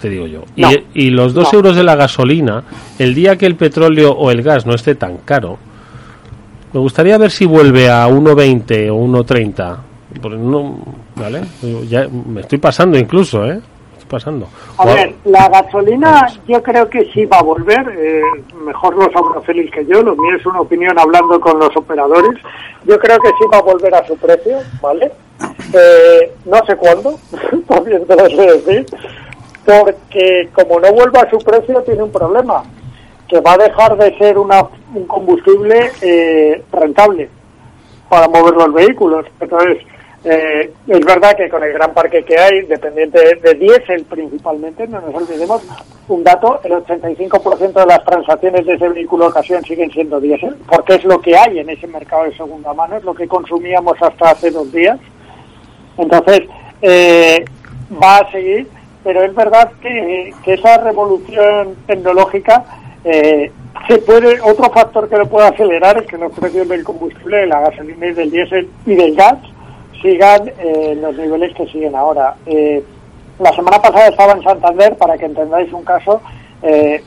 [0.00, 0.42] te digo yo.
[0.56, 1.58] No, y, y los dos no.
[1.58, 2.64] euros de la gasolina,
[2.98, 5.58] el día que el petróleo o el gas no esté tan caro,
[6.72, 9.76] Me gustaría ver si vuelve a 1.20 o 1.30.
[10.20, 10.76] Porque no,
[11.14, 11.42] ¿Vale?
[11.88, 13.60] Ya me estoy pasando incluso, ¿eh?
[14.14, 14.46] Pasando.
[14.78, 18.22] A ver, la gasolina yo creo que sí va a volver, eh,
[18.64, 22.40] mejor lo sabrá Félix que yo, lo mío es una opinión hablando con los operadores,
[22.84, 25.10] yo creo que sí va a volver a su precio, ¿vale?
[25.72, 27.18] Eh, no sé cuándo,
[27.66, 28.86] también te lo sé decir,
[29.64, 32.62] porque como no vuelva a su precio tiene un problema,
[33.26, 37.28] que va a dejar de ser una, un combustible eh, rentable
[38.08, 39.26] para mover los vehículos.
[39.40, 39.78] Entonces,
[40.24, 45.02] eh, es verdad que con el gran parque que hay, dependiente de, diésel principalmente, no
[45.02, 45.62] nos olvidemos,
[46.08, 50.56] un dato, el 85% de las transacciones de ese vehículo de ocasión siguen siendo diésel,
[50.66, 54.00] porque es lo que hay en ese mercado de segunda mano, es lo que consumíamos
[54.00, 54.98] hasta hace dos días.
[55.98, 56.40] Entonces,
[56.80, 57.44] eh,
[58.02, 58.66] va a seguir,
[59.02, 62.64] pero es verdad que, que esa revolución tecnológica
[63.04, 63.52] eh,
[63.88, 67.46] se puede, otro factor que lo puede acelerar es que los precios del combustible, de
[67.46, 69.36] la gasolina y del diésel y del gas
[70.08, 72.34] sigan eh, los niveles que siguen ahora.
[72.44, 72.84] Eh,
[73.38, 76.20] la semana pasada estaba en Santander, para que entendáis un caso,
[76.62, 77.02] eh,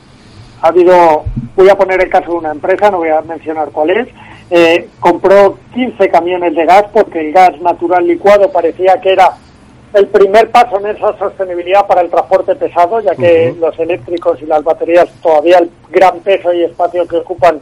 [0.60, 3.90] ha habido, voy a poner el caso de una empresa, no voy a mencionar cuál
[3.90, 4.08] es,
[4.50, 9.30] eh, compró 15 camiones de gas porque el gas natural licuado parecía que era
[9.94, 14.46] el primer paso en esa sostenibilidad para el transporte pesado, ya que los eléctricos y
[14.46, 17.60] las baterías todavía el gran peso y espacio que ocupan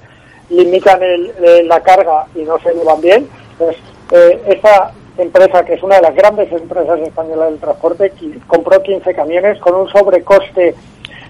[0.49, 3.29] limitan el- eh, la carga y no se llevan bien.
[3.59, 3.77] Pues
[4.13, 8.13] eh, esa empresa, que es una de las grandes empresas españolas del transporte,
[8.47, 10.75] compró 15 camiones con un sobrecoste.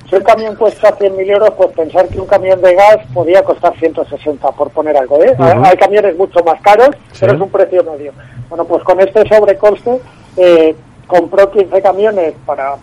[0.09, 3.77] Si un camión cuesta 100.000 euros, pues pensar que un camión de gas podía costar
[3.77, 5.22] 160, por poner algo.
[5.22, 5.35] ¿eh?
[5.37, 5.64] Ujú.
[5.64, 8.12] Hay camiones mucho más caros, pero es un precio medio.
[8.49, 10.01] Bueno, pues con este sobrecoste
[10.37, 10.77] eh,
[11.09, 12.77] compró 15 camiones para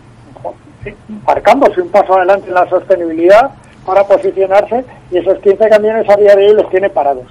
[1.25, 3.51] marcándose un paso adelante en la sostenibilidad
[3.85, 7.27] para posicionarse y esos 15 camiones a día de hoy los tiene parados.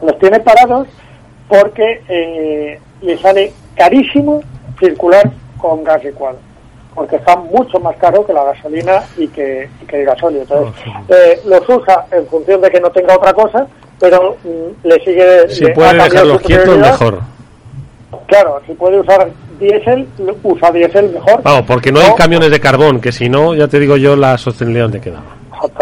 [0.00, 0.88] Los tiene parados
[1.48, 4.42] porque eh, le sale carísimo
[4.78, 6.38] circular con gas licuado,
[6.94, 10.42] porque está mucho más caro que la gasolina y que, y que el gasóleo.
[10.42, 13.66] Entonces, eh, los usa en función de que no tenga otra cosa,
[14.00, 15.48] pero mm, le sigue...
[15.48, 17.20] Si le puede dejarlos quietos, mejor.
[18.26, 20.08] Claro, si puede usar diésel,
[20.42, 21.42] usa diésel mejor.
[21.42, 24.36] Vamos, porque no hay camiones de carbón, que si no, ya te digo yo, la
[24.38, 25.36] sostenibilidad donde quedaba.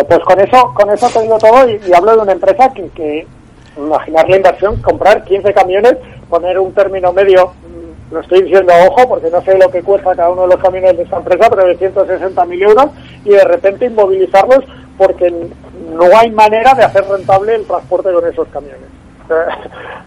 [0.07, 2.87] Pues con eso, con eso te digo todo y, y hablo de una empresa que,
[2.91, 3.27] que
[3.77, 5.97] imaginar la inversión, comprar 15 camiones,
[6.29, 9.83] poner un término medio, mm, lo estoy diciendo a ojo porque no sé lo que
[9.83, 12.87] cuesta cada uno de los camiones de esta empresa, pero de 160.000 euros
[13.25, 14.65] y de repente inmovilizarlos
[14.99, 19.00] porque no hay manera de hacer rentable el transporte con esos camiones.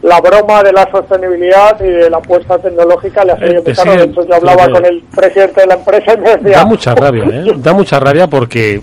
[0.02, 3.74] La broma de la sostenibilidad y de la apuesta tecnológica le ha salido Eh, muy
[3.74, 3.92] caro.
[3.94, 6.58] Siguen- hecho, yo hablaba con el presidente de la empresa y me decía...
[6.58, 7.54] Da mucha rabia, ¿eh?
[7.58, 8.82] Da mucha rabia porque,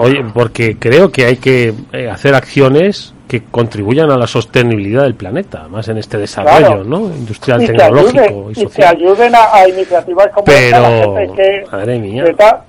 [0.00, 5.14] oye, porque creo que hay que eh, hacer acciones que contribuyan a la sostenibilidad del
[5.14, 6.84] planeta, más en este desarrollo, Claro.
[6.84, 6.98] ¿no?
[7.02, 8.96] Industrial, y tecnológico ayuden, y y que social.
[8.96, 12.24] ayuden a, a iniciativas como esta, la Pero, gente que madre mía.
[12.24, 12.64] que está-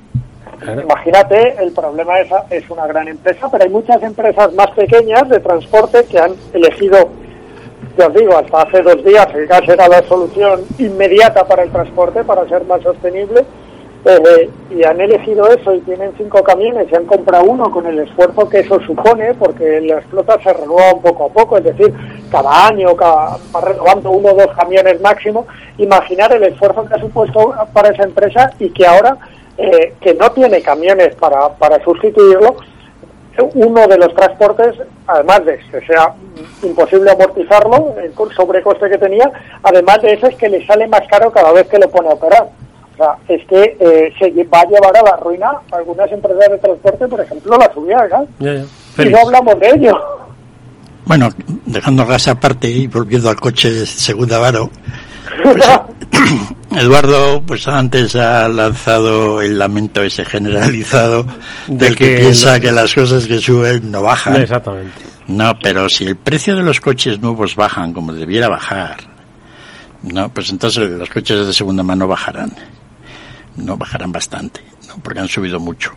[0.62, 5.40] imagínate el problema es es una gran empresa pero hay muchas empresas más pequeñas de
[5.40, 7.10] transporte que han elegido
[7.98, 11.72] ya os digo hasta hace dos días el gas era la solución inmediata para el
[11.72, 13.46] transporte para ser más sostenible
[14.04, 18.00] eh, y han elegido eso y tienen cinco camiones y han comprado uno con el
[18.00, 21.94] esfuerzo que eso supone, porque la flota se renueva un poco a poco, es decir,
[22.32, 25.46] cada año cada, va renovando uno o dos camiones máximo.
[25.78, 29.18] Imaginar el esfuerzo que ha supuesto para esa empresa y que ahora,
[29.58, 32.56] eh, que no tiene camiones para, para sustituirlo,
[33.54, 34.76] uno de los transportes,
[35.08, 36.14] además de que sea
[36.64, 39.32] imposible amortizarlo, el co- sobrecoste que tenía,
[39.64, 42.14] además de eso es que le sale más caro cada vez que lo pone a
[42.14, 42.50] operar.
[42.94, 46.52] O sea, es que eh, se va a llevar a la ruina a algunas empresas
[46.52, 48.26] de transporte, por ejemplo, la subida.
[48.98, 49.98] Y no hablamos de ello.
[51.06, 51.30] Bueno,
[51.66, 54.70] dejando gas aparte y volviendo al coche de segunda mano,
[55.42, 55.66] pues,
[56.76, 61.24] Eduardo, pues antes ha lanzado el lamento ese generalizado
[61.68, 64.36] De del que, que piensa no- que las cosas que suben no bajan.
[64.42, 64.92] Exactamente.
[65.28, 68.98] No, pero si el precio de los coches nuevos bajan como debiera bajar,
[70.04, 72.52] no, pues entonces los coches de segunda mano bajarán.
[73.56, 74.96] No bajarán bastante, ¿no?
[75.04, 75.92] porque han subido mucho.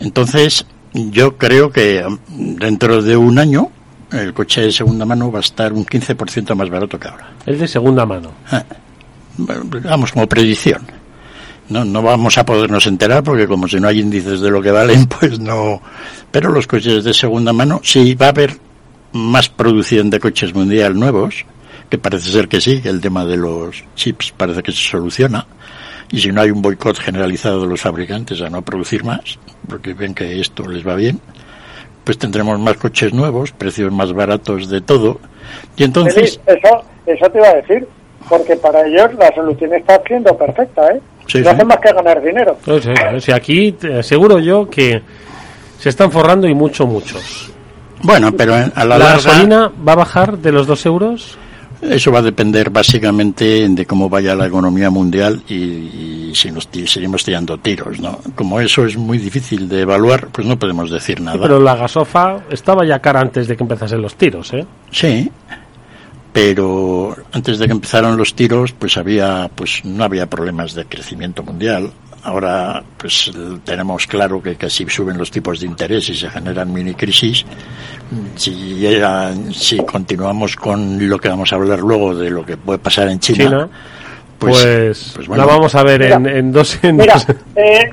[0.00, 3.70] Entonces, yo creo que mm, dentro de un año
[4.12, 7.30] el coche de segunda mano va a estar un 15% más barato que ahora.
[7.46, 8.32] El de segunda mano.
[8.50, 8.64] Ah,
[9.38, 10.82] Vamos, como predicción.
[11.68, 14.70] No, no vamos a podernos enterar porque como si no hay índices de lo que
[14.70, 15.80] valen, pues no.
[16.30, 18.52] Pero los coches de segunda mano, sí va a haber
[19.12, 21.44] más producción de coches mundial nuevos,
[21.88, 25.46] que parece ser que sí, el tema de los chips parece que se soluciona.
[26.10, 29.92] Y si no hay un boicot generalizado de los fabricantes a no producir más, porque
[29.92, 31.20] ven que esto les va bien,
[32.04, 35.20] pues tendremos más coches nuevos, precios más baratos de todo.
[35.76, 37.86] Y entonces, eso, eso te iba a decir,
[38.28, 41.00] porque para ellos la solución está siendo perfecta, ¿eh?
[41.26, 41.50] Sí, no sí.
[41.50, 42.56] hacen más que ganar dinero.
[42.66, 45.02] No sé, no sé, aquí te aseguro yo que
[45.78, 47.50] se están forrando y mucho, muchos.
[48.02, 51.38] bueno, pero a la, ¿La larga, gasolina va a bajar de los dos euros?
[51.80, 56.68] eso va a depender básicamente de cómo vaya la economía mundial y, y si nos
[56.86, 58.18] seguimos tirando tiros, ¿no?
[58.34, 61.38] Como eso es muy difícil de evaluar, pues no podemos decir nada.
[61.40, 64.66] Pero la gasofa estaba ya cara antes de que empezasen los tiros, ¿eh?
[64.90, 65.30] Sí,
[66.40, 71.42] pero antes de que empezaran los tiros, pues había, pues no había problemas de crecimiento
[71.42, 71.90] mundial.
[72.22, 73.30] Ahora, pues
[73.64, 77.44] tenemos claro que, que si suben los tipos de interés y se generan mini crisis,
[78.36, 82.78] si, era- si continuamos con lo que vamos a hablar luego de lo que puede
[82.78, 83.68] pasar en China, China,
[84.38, 85.44] pues, pues bueno.
[85.44, 86.38] la vamos a ver en, Mira.
[86.38, 86.78] en dos...
[86.82, 87.26] En Mira, dos-
[87.56, 87.90] eh,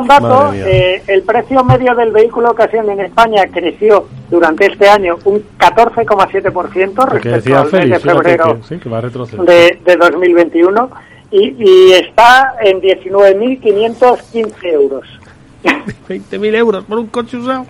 [0.00, 4.88] un dato, eh, el precio medio del vehículo de ocasión en España creció durante este
[4.88, 8.88] año un 14,7% lo que respecto decía al mes Félix, de febrero que, sí, que
[8.88, 10.90] va a de, de 2021
[11.30, 15.06] y, y está en 19.515 euros.
[16.08, 17.66] 20.000 euros por un coche usado.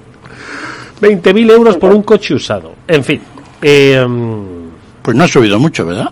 [1.01, 2.73] 20.000 euros por un coche usado.
[2.87, 3.21] En fin.
[3.61, 4.05] eh,
[5.03, 6.11] pues no ha subido mucho, ¿verdad?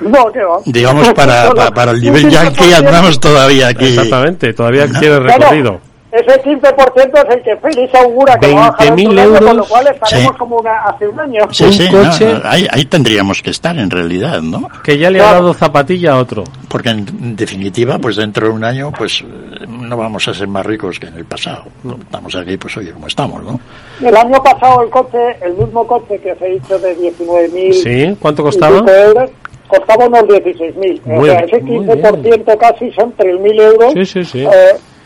[0.00, 0.58] No, que va.
[0.64, 2.30] Digamos, para, Solo pa- para el nivel 15%.
[2.30, 3.86] yankee andamos todavía aquí.
[3.88, 5.80] exactamente, todavía tiene Bueno, recorrido.
[6.12, 9.32] ese 15% es el que Félix augura que va a bajar en 20.000 un año,
[9.34, 9.68] con lo euros.
[9.68, 10.38] cual estaremos Sí.
[10.38, 11.42] como una, hace un año.
[11.52, 14.68] Sí, un sí, no, coche- no, ahí, ahí tendríamos que estar en realidad, ¿no?
[14.82, 16.42] Que ya le ha dado zapatilla a otro.
[16.68, 20.64] Porque en definitiva, pues dentro de un año, pues eh, no vamos a ser más
[20.66, 21.64] ricos que en el pasado.
[22.00, 23.60] Estamos aquí, pues oye, como estamos, ¿no?
[24.04, 28.16] El año pasado el coche, el mismo coche que se hizo de 19.000 ¿Sí?
[28.18, 28.78] ¿Cuánto costaba?
[28.78, 29.30] euros,
[29.70, 31.00] costaba unos 16.000.
[31.18, 33.92] O sea, ese muy 15% casi son 3.000 euros.
[33.94, 34.44] Sí, sí, sí.
[34.44, 34.48] eh,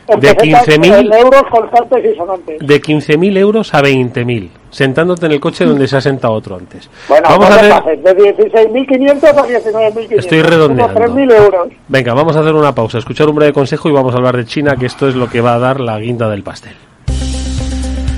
[0.08, 2.58] De pesetas, 15.000 en euros constantes y sonantes.
[2.60, 4.48] De 15.000 euros a 20.000.
[4.70, 6.90] Sentándote en el coche donde se ha sentado otro antes.
[7.08, 7.70] Bueno, Vamos a hacer...
[7.70, 10.18] pases, de 16.500 a 19.500.
[10.18, 10.98] Estoy redondeando.
[11.00, 11.68] Unos 3.000 euros.
[11.88, 14.44] Venga, vamos a hacer una pausa, escuchar un breve consejo y vamos a hablar de
[14.44, 16.72] China, que esto es lo que va a dar la guinda del pastel.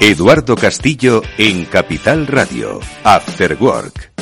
[0.00, 2.78] Eduardo Castillo en Capital Radio.
[3.02, 4.12] After Work.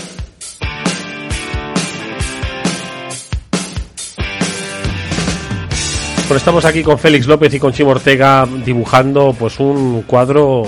[6.22, 10.64] Bueno, estamos aquí con Félix López y con Chimo Ortega dibujando pues un cuadro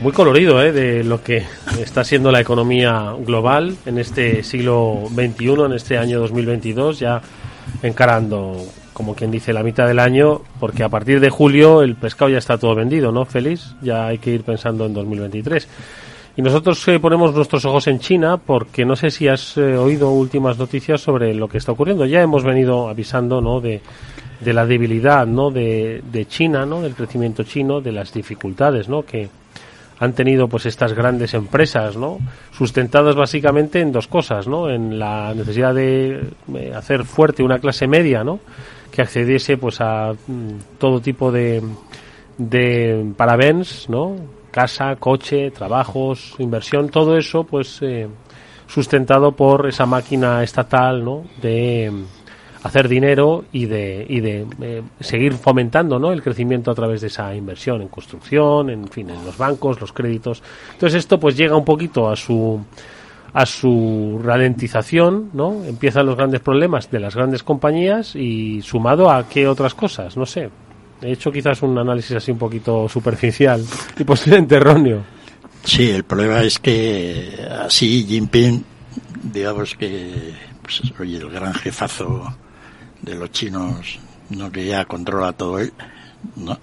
[0.00, 0.70] muy colorido ¿eh?
[0.70, 1.46] de lo que
[1.80, 7.22] está siendo la economía global en este siglo XXI, en este año 2022, ya
[7.82, 8.66] encarando,
[8.96, 12.38] como quien dice, la mitad del año, porque a partir de julio el pescado ya
[12.38, 13.76] está todo vendido, ¿no, Félix?
[13.82, 15.68] Ya hay que ir pensando en 2023.
[16.38, 20.10] Y nosotros eh, ponemos nuestros ojos en China porque no sé si has eh, oído
[20.10, 22.06] últimas noticias sobre lo que está ocurriendo.
[22.06, 23.60] Ya hemos venido avisando, ¿no?
[23.60, 23.82] De
[24.40, 25.50] de la debilidad, ¿no?
[25.50, 26.82] De, de China, ¿no?
[26.82, 29.04] Del crecimiento chino, de las dificultades, ¿no?
[29.04, 29.28] Que
[29.98, 32.18] han tenido pues estas grandes empresas, ¿no?
[32.52, 34.68] Sustentadas básicamente en dos cosas, ¿no?
[34.68, 36.20] En la necesidad de
[36.54, 38.40] eh, hacer fuerte una clase media, ¿no?
[38.96, 41.62] Que accediese pues a mm, todo tipo de
[42.38, 44.16] de parabens, ¿no?
[44.50, 48.08] Casa, coche, trabajos, inversión, todo eso pues eh,
[48.66, 51.24] sustentado por esa máquina estatal, ¿no?
[51.40, 52.04] De mm,
[52.62, 56.12] hacer dinero y de, y de eh, seguir fomentando ¿no?
[56.12, 59.92] el crecimiento a través de esa inversión en construcción, en fin, en los bancos, los
[59.92, 60.42] créditos.
[60.72, 62.60] Entonces esto pues llega un poquito a su
[63.38, 65.62] a su ralentización, ¿no?
[65.64, 70.24] Empiezan los grandes problemas de las grandes compañías y sumado a qué otras cosas, no
[70.24, 70.48] sé.
[71.02, 73.62] He hecho quizás un análisis así un poquito superficial
[73.98, 75.02] y posiblemente erróneo.
[75.64, 78.64] Sí, el problema es que así Jinping,
[79.24, 80.32] digamos que,
[80.62, 82.34] pues, oye, el gran jefazo
[83.02, 83.98] de los chinos,
[84.30, 85.74] no que ya controla todo él,
[86.36, 86.58] ¿no?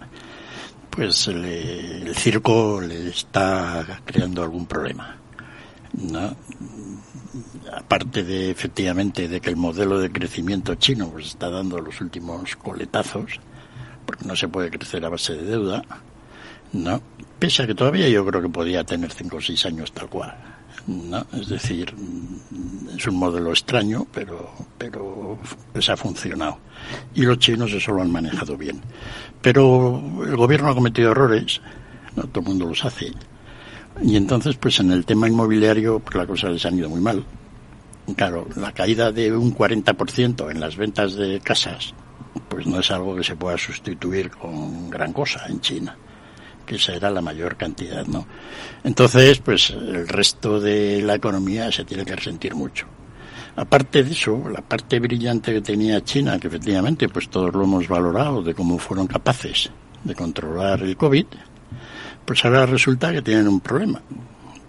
[0.90, 5.18] Pues le- el circo le está creando algún problema,
[5.94, 6.36] ¿no?
[7.74, 12.56] Aparte de efectivamente de que el modelo de crecimiento chino pues está dando los últimos
[12.56, 13.40] coletazos,
[14.06, 15.84] porque no se puede crecer a base de deuda,
[16.74, 17.02] ¿no?
[17.40, 20.36] Pese a que todavía yo creo que podía tener cinco o seis años tal cual,
[20.88, 21.26] ¿no?
[21.34, 25.38] Es decir, mm, es un modelo extraño, pero, pero
[25.74, 26.60] les ha funcionado.
[27.16, 28.82] Y los chinos eso lo han manejado bien.
[29.42, 31.62] Pero el gobierno ha cometido errores,
[32.16, 32.24] ¿no?
[32.24, 33.12] Todo el mundo los hace.
[34.02, 37.24] Y entonces, pues en el tema inmobiliario, pues la cosa les ha ido muy mal.
[38.16, 41.94] Claro, la caída de un 40% en las ventas de casas,
[42.50, 45.96] pues no es algo que se pueda sustituir con gran cosa en China,
[46.66, 48.26] que esa era la mayor cantidad, ¿no?
[48.84, 52.88] Entonces, pues el resto de la economía se tiene que resentir mucho.
[53.56, 57.88] Aparte de eso, la parte brillante que tenía China, que efectivamente, pues todos lo hemos
[57.88, 59.70] valorado, de cómo fueron capaces
[60.04, 61.28] de controlar el COVID,
[62.26, 64.02] pues ahora resulta que tienen un problema.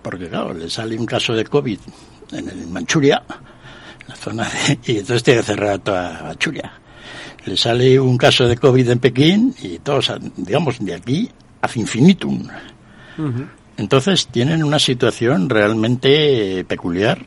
[0.02, 1.78] Porque claro, le sale un caso de COVID
[2.32, 3.22] en el Manchuria,
[4.06, 6.72] la zona de, y entonces tiene que cerrar toda Manchuria.
[7.44, 11.30] Le sale un caso de COVID en Pekín y todos, digamos, de aquí
[11.60, 12.46] a infinitum.
[13.76, 17.26] Entonces tienen una situación realmente peculiar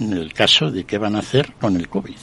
[0.00, 2.16] en el caso de qué van a hacer con el COVID.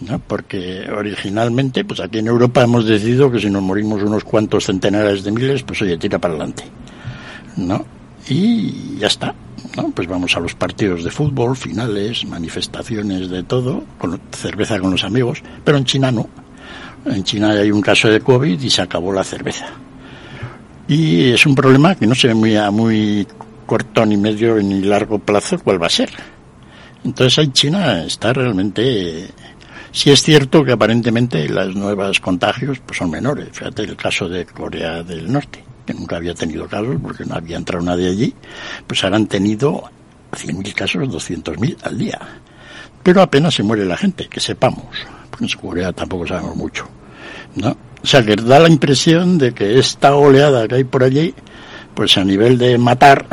[0.00, 0.18] ¿No?
[0.18, 5.24] Porque originalmente, pues aquí en Europa hemos decidido que si nos morimos unos cuantos centenares
[5.24, 6.64] de miles, pues oye, tira para adelante.
[7.58, 7.84] ¿no?
[8.28, 9.34] Y ya está.
[9.76, 9.90] ¿no?
[9.90, 15.04] Pues vamos a los partidos de fútbol, finales, manifestaciones de todo, con cerveza con los
[15.04, 16.28] amigos, pero en China no.
[17.04, 19.66] En China hay un caso de COVID y se acabó la cerveza.
[20.86, 23.26] Y es un problema que no se ve muy a muy
[23.66, 26.10] corto ni medio ni largo plazo cuál va a ser.
[27.04, 29.28] Entonces ahí China está realmente
[29.92, 33.48] sí es cierto que aparentemente las nuevas contagios pues son menores.
[33.52, 37.56] Fíjate el caso de Corea del Norte, que nunca había tenido casos porque no había
[37.56, 38.34] entrado nadie allí,
[38.86, 39.84] pues ahora han tenido
[40.32, 42.18] 100.000 casos, 200.000 al día.
[43.02, 44.84] Pero apenas se muere la gente, que sepamos.
[45.30, 46.88] Porque en Corea tampoco sabemos mucho.
[47.54, 47.76] ¿no?
[48.02, 51.34] O sea, que da la impresión de que esta oleada que hay por allí,
[51.94, 53.26] pues a nivel de matar,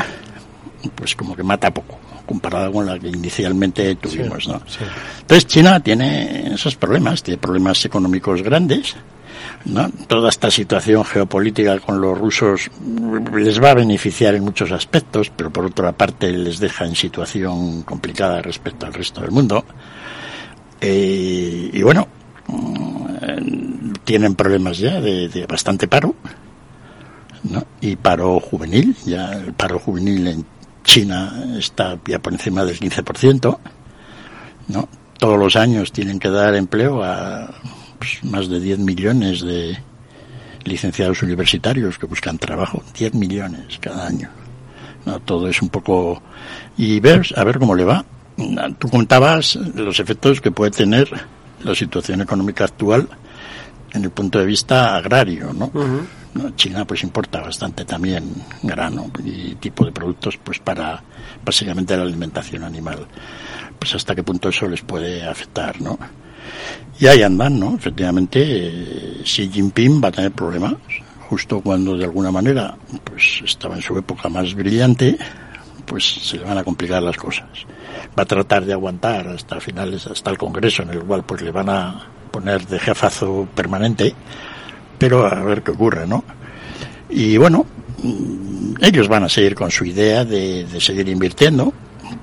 [0.96, 4.62] pues como que mata poco, comparada con la que inicialmente tuvimos, ¿no?
[5.22, 8.96] Entonces China tiene esos problemas, tiene problemas económicos grandes,
[9.66, 9.90] ¿no?
[10.08, 12.70] Toda esta situación geopolítica con los rusos
[13.34, 17.84] les va a beneficiar en muchos aspectos, pero por otra parte les deja en situación
[17.84, 19.66] complicada respecto al resto del mundo.
[20.82, 22.08] Eh, y bueno,
[22.48, 26.16] mm, tienen problemas ya de, de bastante paro,
[27.44, 27.66] ¿no?
[27.82, 30.46] Y paro juvenil, ya el paro juvenil en
[30.86, 33.58] China está ya por encima del 15%,
[34.70, 34.88] ¿no?
[35.18, 37.54] Todos los años tienen que dar empleo a
[38.00, 39.78] pues, más de 10 millones de
[40.64, 44.30] licenciados universitarios que buscan trabajo, 10 millones cada año.
[45.06, 45.20] ¿no?
[45.20, 46.22] Todo es un poco...
[46.78, 48.06] Y ver, a ver cómo le va.
[48.80, 51.10] Tú contabas los efectos que puede tener
[51.64, 53.08] la situación económica actual
[53.94, 55.72] en el punto de vista agrario, ¿no?
[56.56, 58.30] China pues importa bastante también
[58.62, 61.02] grano y tipo de productos pues para
[61.44, 63.06] básicamente la alimentación animal.
[63.80, 65.98] Pues hasta qué punto eso les puede afectar, ¿no?
[67.00, 67.76] Y ahí andan, ¿no?
[67.76, 70.76] Efectivamente, eh, Xi Jinping va a tener problemas
[71.30, 75.18] justo cuando de alguna manera pues estaba en su época más brillante,
[75.86, 77.50] pues se le van a complicar las cosas.
[78.18, 81.52] Va a tratar de aguantar hasta finales, hasta el Congreso, en el cual pues le
[81.52, 84.14] van a poner de jefazo permanente,
[85.06, 86.24] pero a ver qué ocurre, ¿no?
[87.12, 87.64] Y bueno,
[88.02, 91.72] mm, ellos van a seguir con su idea de, de seguir invirtiendo.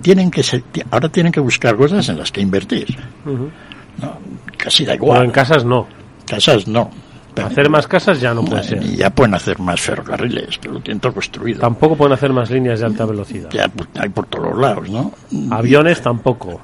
[0.03, 2.99] Tienen que ser, ahora tienen que buscar cosas en las que invertir.
[3.25, 4.19] ¿no?
[4.57, 5.19] Casi da igual.
[5.19, 5.87] Pero en casas no.
[6.27, 6.91] Casas no.
[7.35, 8.83] Pero- Hacer más casas ya no puede ser.
[8.83, 11.61] Y ya pueden hacer más ferrocarriles, que lo tienen todo construido.
[11.61, 13.49] Tampoco pueden hacer más líneas de alta velocidad.
[13.53, 15.13] Ya pues, hay por todos lados, ¿no?
[15.53, 16.61] Aviones tampoco.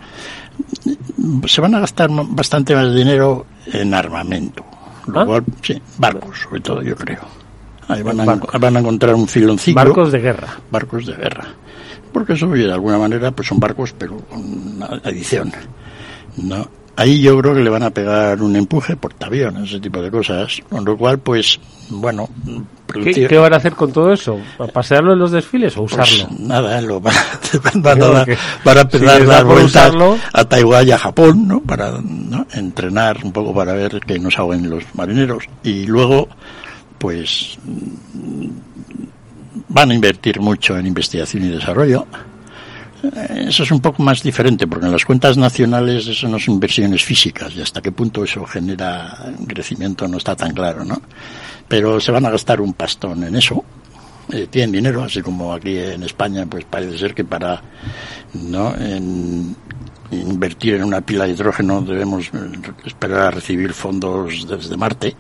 [1.47, 4.65] Se van a gastar bastante más dinero en armamento.
[5.09, 5.27] Lo ¿Ah?
[5.27, 7.21] cual, sí, barcos, sobre todo, yo creo.
[7.89, 9.75] Ahí van a, van a encontrar un filoncillo.
[9.75, 10.49] Barcos de guerra.
[10.71, 11.47] Barcos de guerra.
[12.13, 14.41] Porque eso, de alguna manera, pues son barcos, pero con
[14.77, 15.53] una adición.
[16.37, 16.69] ¿no?
[17.01, 20.61] Ahí yo creo que le van a pegar un empuje, portaaviones, ese tipo de cosas.
[20.69, 22.29] Con lo cual, pues, bueno,
[23.05, 24.41] ¿Qué, qué van a hacer con todo eso?
[24.59, 26.27] ¿A ¿Pasearlo en los desfiles o usarlo?
[26.27, 28.07] Pues nada, lo van, a- van a,
[28.65, 31.47] van a si empezar les a da dar vueltas usarlo- a Taiwán y a Japón,
[31.47, 31.61] ¿no?
[31.61, 32.45] Para ¿no?
[32.53, 35.45] entrenar un poco para ver que no ahoguen los marineros.
[35.63, 36.29] Y luego,
[36.99, 37.59] pues,
[39.69, 42.07] van a invertir mucho en investigación y desarrollo.
[43.03, 47.05] Eso es un poco más diferente, porque en las cuentas nacionales eso no son inversiones
[47.05, 51.01] físicas y hasta qué punto eso genera crecimiento no está tan claro, ¿no?
[51.69, 53.65] Pero se van a gastar un pastón en eso.
[54.33, 57.63] Eh, tienen dinero, así como aquí en España, pues parece ser que para
[58.35, 59.57] no en
[60.11, 62.31] invertir en una pila de hidrógeno debemos
[62.85, 65.17] esperar a recibir fondos desde Marte.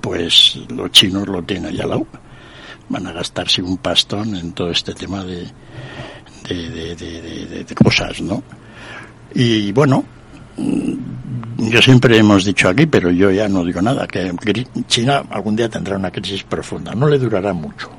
[0.00, 2.06] Pues los chinos lo tienen allá al lado.
[2.88, 5.46] Van a gastarse un pastón en todo este tema de,
[6.54, 8.42] de, de, de- de- de- de cosas, ¿no?
[9.34, 10.04] Y bueno,
[11.58, 14.32] yo siempre hemos dicho aquí, pero yo ya no digo nada, que
[14.88, 16.94] China algún día tendrá una crisis profunda.
[16.94, 17.90] No le durará mucho,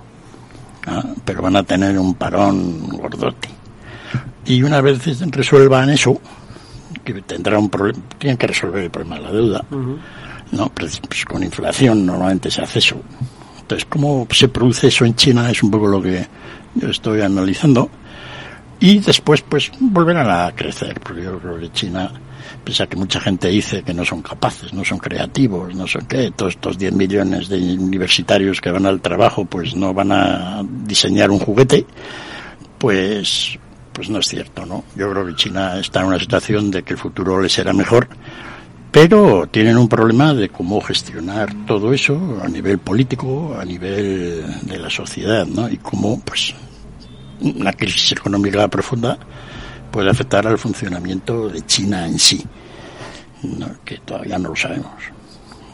[0.87, 1.03] ¿ah?
[1.23, 3.49] pero van a tener un parón gordote.
[4.45, 4.99] Y una vez
[5.31, 6.19] resuelvan eso,
[7.03, 9.65] que tendrá un problema, tienen que resolver el problema de la deuda,
[10.51, 10.69] ¿no?
[10.69, 12.97] Pues, pues con inflación normalmente se hace eso.
[13.61, 15.49] Entonces, ¿cómo se produce eso en China?
[15.49, 16.27] Es un poco lo que
[16.75, 17.89] yo estoy analizando.
[18.83, 22.11] Y después, pues, volverán a crecer, porque yo creo que China,
[22.65, 26.07] pese a que mucha gente dice que no son capaces, no son creativos, no son
[26.07, 30.63] qué, todos estos 10 millones de universitarios que van al trabajo, pues no van a
[30.65, 31.85] diseñar un juguete,
[32.79, 33.59] pues,
[33.93, 34.83] pues no es cierto, ¿no?
[34.95, 38.07] Yo creo que China está en una situación de que el futuro le será mejor,
[38.91, 44.79] pero tienen un problema de cómo gestionar todo eso a nivel político, a nivel de
[44.79, 45.69] la sociedad, ¿no?
[45.69, 46.55] Y cómo, pues,
[47.41, 49.17] una crisis económica profunda
[49.91, 52.43] puede afectar al funcionamiento de China en sí,
[53.43, 53.67] ¿no?
[53.83, 54.91] que todavía no lo sabemos.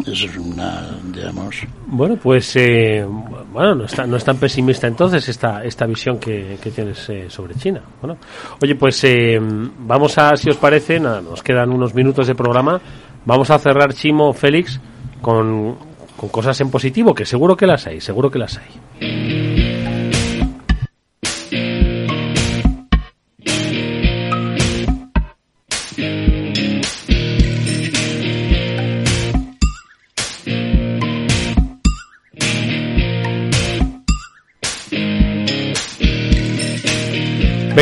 [0.05, 1.55] Eso es una, digamos,
[1.87, 3.05] Bueno, pues eh,
[3.51, 7.25] bueno, no, está, no es tan pesimista entonces esta, esta visión que, que tienes eh,
[7.29, 7.81] sobre China.
[8.01, 8.17] Bueno,
[8.61, 12.79] oye, pues eh, vamos a, si os parece, nada, nos quedan unos minutos de programa.
[13.25, 14.79] Vamos a cerrar, Chimo, Félix,
[15.21, 15.75] con,
[16.15, 19.46] con cosas en positivo, que seguro que las hay, seguro que las hay.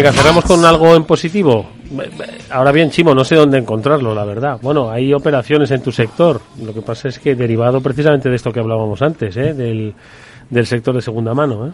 [0.05, 1.65] Venga, cerramos con algo en positivo.
[2.51, 4.59] Ahora bien, Chimo, no sé dónde encontrarlo, la verdad.
[4.61, 6.41] Bueno, hay operaciones en tu sector.
[6.63, 9.55] Lo que pasa es que derivado precisamente de esto que hablábamos antes, ¿eh?
[9.55, 9.95] del,
[10.47, 11.67] del sector de segunda mano.
[11.67, 11.71] ¿eh?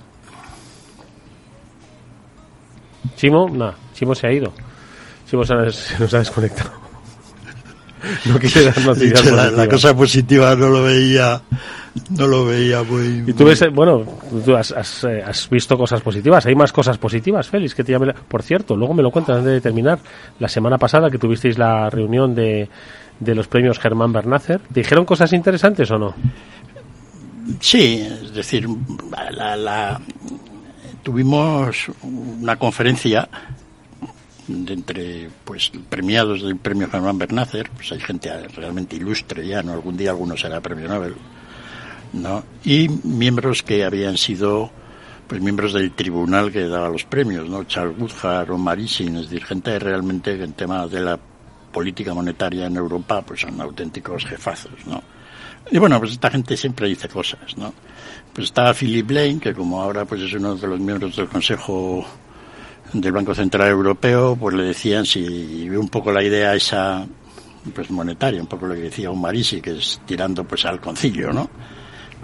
[3.17, 4.53] Chimo, nada, Chimo se ha ido.
[5.29, 6.71] Chimo se, ha- se nos ha desconectado.
[8.25, 11.41] No quiere dar noticias la, cosa positiva no lo veía,
[12.09, 13.23] no lo veía muy.
[13.27, 14.03] Y tú ves, eh, bueno,
[14.43, 16.45] tú has, has, eh, has visto cosas positivas.
[16.45, 19.37] Hay más cosas positivas, Félix, que te llame la- Por cierto, luego me lo cuentas
[19.37, 19.99] antes de terminar.
[20.39, 22.69] La semana pasada que tuvisteis la reunión de,
[23.19, 26.15] de los premios Germán Bernácer, ¿dijeron cosas interesantes o no?
[27.59, 28.67] Sí, es decir,
[29.35, 30.01] la, la-
[31.03, 33.27] tuvimos una conferencia
[34.51, 39.73] de entre pues premiados del premio Germán Bernácer, pues hay gente realmente ilustre ya, no
[39.73, 41.15] algún día alguno será premio Nobel,
[42.13, 42.43] ¿no?
[42.63, 44.71] Y miembros que habían sido
[45.27, 47.63] pues miembros del tribunal que daba los premios, ¿no?
[47.63, 51.17] Charles Goodhart o Marisin, es decir, gente realmente que en temas de la
[51.71, 55.01] política monetaria en Europa pues son auténticos jefazos, ¿no?
[55.69, 57.73] Y bueno, pues esta gente siempre dice cosas, ¿no?
[58.33, 62.05] Pues estaba Philip Lane, que como ahora pues es uno de los miembros del Consejo
[62.93, 67.05] del Banco Central Europeo, pues le decían si un poco la idea esa
[67.73, 71.31] pues monetaria, un poco lo que decía un Marisi, que es tirando pues al concilio,
[71.31, 71.49] ¿no?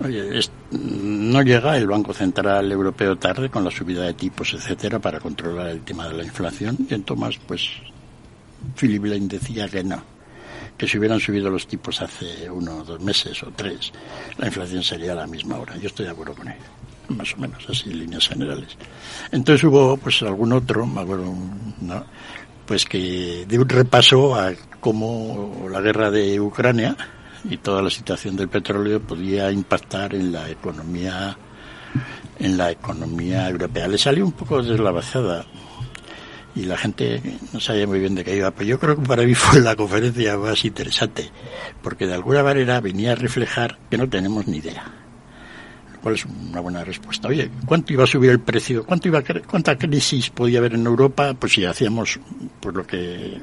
[0.03, 0.39] Oye,
[0.71, 5.69] no llega el Banco Central Europeo tarde con la subida de tipos, etcétera, para controlar
[5.69, 6.77] el tema de la inflación.
[6.87, 7.69] Y entonces, pues,
[8.75, 10.03] Philip Lane decía que no,
[10.77, 13.91] que si hubieran subido los tipos hace uno, dos meses o tres,
[14.37, 15.75] la inflación sería la misma hora.
[15.77, 16.57] Yo estoy de acuerdo con él,
[17.09, 18.77] más o menos, así en líneas generales.
[19.31, 21.33] Entonces hubo, pues, algún otro, me acuerdo,
[21.81, 22.05] ¿no?
[22.67, 24.51] pues que de un repaso a
[24.81, 26.95] cómo la guerra de Ucrania
[27.49, 31.37] y toda la situación del petróleo podía impactar en la economía
[32.39, 33.87] en la economía europea.
[33.87, 35.45] Le salió un poco deslavazada
[36.55, 37.21] y la gente
[37.53, 39.75] no sabía muy bien de qué iba, pero yo creo que para mí fue la
[39.75, 41.31] conferencia más interesante,
[41.81, 45.06] porque de alguna manera venía a reflejar que no tenemos ni idea.
[46.01, 47.27] Cual es una buena respuesta.
[47.27, 48.85] Oye, ¿cuánto iba a subir el precio?
[48.85, 51.33] ¿Cuánto iba a ¿Cuánta crisis podía haber en Europa?
[51.33, 52.19] Pues si hacíamos
[52.59, 53.39] pues lo que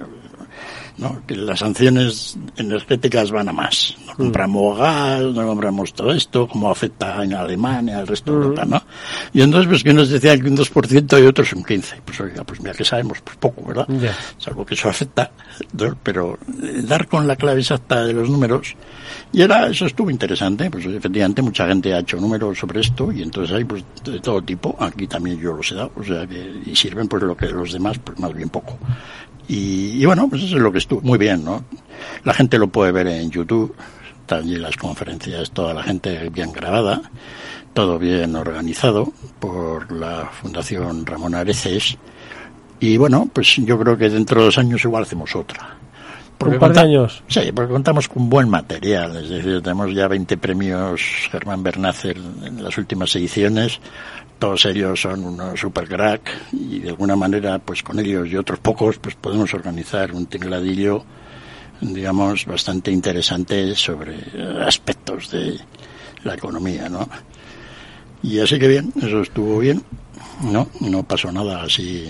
[0.98, 1.22] ¿no?
[1.26, 3.96] que las sanciones energéticas van a más.
[4.06, 8.64] No compramos gas, no compramos todo esto, como afecta en Alemania, al resto de Europa,
[8.64, 8.82] ¿no?
[9.32, 11.94] Y entonces, pues que unos decían que un 2% y otros un 15%.
[12.04, 13.86] Pues oiga, pues mira que sabemos, pues poco, ¿verdad?
[13.88, 14.16] Ya.
[14.38, 15.30] Salvo que eso afecta,
[16.02, 18.76] pero eh, dar con la clave exacta de los números,
[19.32, 23.22] y era, eso estuvo interesante, pues efectivamente mucha gente ha hecho números sobre esto, y
[23.22, 26.62] entonces hay pues de todo tipo, aquí también yo los he dado, o sea que,
[26.66, 28.78] y sirven pues lo que los demás, pues más bien poco.
[29.48, 31.64] Y, y bueno, pues eso es lo que estuvo muy bien, ¿no?
[32.24, 33.74] La gente lo puede ver en YouTube,
[34.20, 37.02] están allí las conferencias, toda la gente bien grabada,
[37.74, 41.98] todo bien organizado por la Fundación Ramón Areces.
[42.80, 45.76] Y bueno, pues yo creo que dentro de dos años igual hacemos otra.
[46.40, 47.22] Un par de años.
[47.28, 52.62] Sí, porque contamos con buen material, es decir, tenemos ya 20 premios Germán Bernácer en
[52.62, 53.80] las últimas ediciones,
[54.38, 58.58] todos ellos son unos super crack y de alguna manera, pues con ellos y otros
[58.58, 61.04] pocos, pues podemos organizar un tingladillo,
[61.80, 64.16] digamos, bastante interesante sobre
[64.66, 65.58] aspectos de
[66.24, 67.08] la economía, ¿no?
[68.22, 69.82] Y así que bien, eso estuvo bien,
[70.42, 70.68] ¿no?
[70.80, 72.08] No pasó nada así.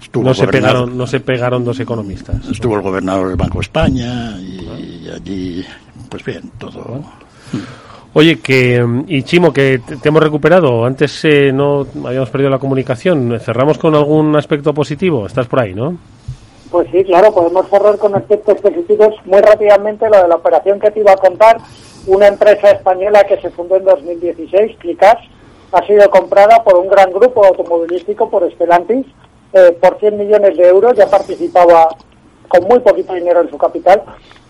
[0.00, 2.48] Estuvo No se, pegaron, no se pegaron dos economistas.
[2.48, 5.64] Estuvo el gobernador del Banco de España y, y allí,
[6.08, 7.04] pues bien, todo.
[8.14, 10.84] Oye, que y Chimo, que te te hemos recuperado.
[10.84, 13.38] Antes eh, no habíamos perdido la comunicación.
[13.40, 15.26] Cerramos con algún aspecto positivo.
[15.26, 15.96] Estás por ahí, ¿no?
[16.70, 20.90] Pues sí, claro, podemos cerrar con aspectos positivos muy rápidamente lo de la operación que
[20.90, 21.58] te iba a contar.
[22.06, 25.16] Una empresa española que se fundó en 2016, Clicas,
[25.72, 29.06] ha sido comprada por un gran grupo automovilístico, por Stellantis,
[29.52, 30.94] eh, por 100 millones de euros.
[30.96, 31.88] Ya participaba
[32.48, 34.02] con muy poquito dinero en su capital.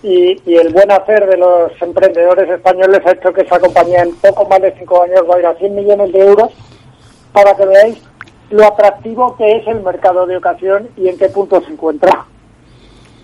[0.03, 4.15] Y, y el buen hacer de los emprendedores españoles ha hecho que esa compañía en
[4.17, 6.53] poco más de cinco años va a ir a 100 millones de euros
[7.33, 7.99] para que veáis
[8.51, 12.27] lo atractivo que es el mercado de ocasión y en qué punto se encuentra.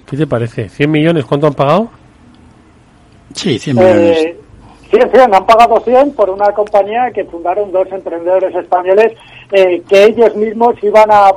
[0.07, 0.69] ¿Qué te parece?
[0.69, 1.25] ¿100 millones?
[1.25, 1.89] ¿Cuánto han pagado?
[3.35, 4.37] Sí, 100 Eh,
[4.91, 9.13] 100, 100, han pagado 100 por una compañía que fundaron dos emprendedores españoles
[9.51, 11.33] eh, que ellos mismos iban a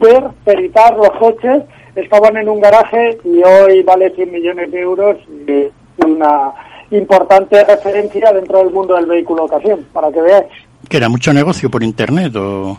[0.00, 1.62] ver, peritar los coches,
[1.94, 5.68] estaban en un garaje y hoy vale 100 millones de euros y
[6.04, 6.52] una
[6.90, 10.52] importante referencia dentro del mundo del vehículo ocasión, para que veáis.
[10.88, 12.76] Que era mucho negocio por internet o.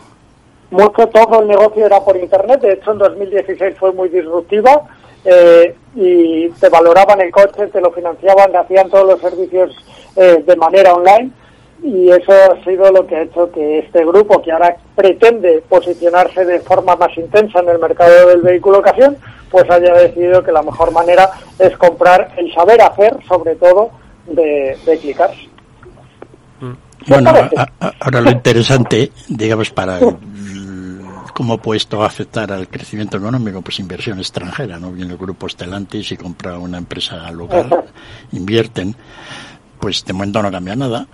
[0.70, 4.82] mucho todo el negocio era por internet de hecho en 2016 fue muy disruptiva
[5.24, 9.74] eh, y te valoraban el coche te lo financiaban te hacían todos los servicios
[10.16, 11.30] eh, de manera online
[11.82, 16.44] y eso ha sido lo que ha hecho que este grupo que ahora pretende posicionarse
[16.44, 19.16] de forma más intensa en el mercado del vehículo ocasión
[19.50, 23.90] pues haya decidido que la mejor manera es comprar el saber hacer sobre todo
[24.26, 25.30] de, de clicar
[27.06, 29.98] Bueno, a- a- ahora lo interesante, digamos, para
[31.34, 34.90] cómo puede esto afectar al crecimiento económico, pues inversión extranjera, ¿no?
[34.92, 37.68] Viene el grupo Stellantis y compra una empresa local,
[38.32, 38.94] invierten,
[39.80, 41.06] pues de momento no cambia nada.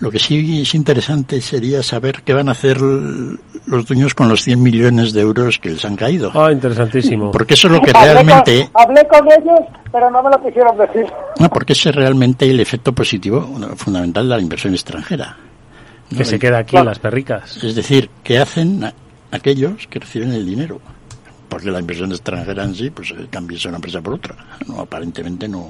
[0.00, 4.42] Lo que sí es interesante sería saber qué van a hacer los dueños con los
[4.42, 6.30] 100 millones de euros que les han caído.
[6.34, 7.30] Ah, interesantísimo.
[7.30, 9.60] Porque eso es lo que Hablé con- realmente hablé con ellos
[9.92, 11.06] pero no me lo quisieron decir
[11.38, 15.36] No, porque ese es realmente el efecto positivo fundamental de la inversión extranjera.
[16.10, 16.18] ¿no?
[16.18, 17.62] Que se queda aquí en las perricas.
[17.62, 18.84] Es decir, ¿qué hacen
[19.30, 20.80] aquellos que reciben el dinero?
[21.54, 24.34] Porque la inversión extranjera en sí, pues eh, cambies una empresa por otra.
[24.66, 25.68] No, aparentemente no.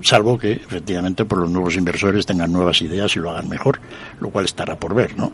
[0.00, 3.80] Salvo que, efectivamente, por los nuevos inversores tengan nuevas ideas y lo hagan mejor,
[4.20, 5.32] lo cual estará por ver, ¿no?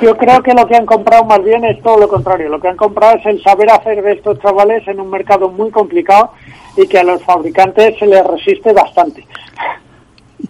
[0.00, 2.48] Yo creo que lo que han comprado más bien es todo lo contrario.
[2.48, 5.70] Lo que han comprado es el saber hacer de estos chavales en un mercado muy
[5.70, 6.32] complicado
[6.78, 9.26] y que a los fabricantes se les resiste bastante.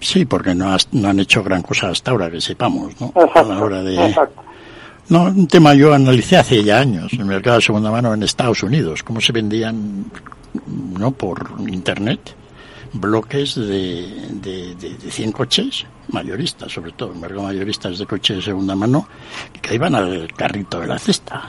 [0.01, 3.09] Sí, porque no, has- no han hecho gran cosa hasta ahora, que sepamos, ¿no?
[3.09, 3.95] Exacto, A la hora de...
[4.07, 4.41] exacto.
[5.09, 8.63] No, un tema yo analicé hace ya años, el mercado de segunda mano en Estados
[8.63, 10.07] Unidos, cómo se vendían,
[10.99, 12.35] no por internet,
[12.95, 18.07] bloques de, de, de, de 100 coches, mayoristas sobre todo, el mercado mayorista es de
[18.07, 19.07] coches de segunda mano,
[19.61, 21.43] que iban al carrito de la cesta.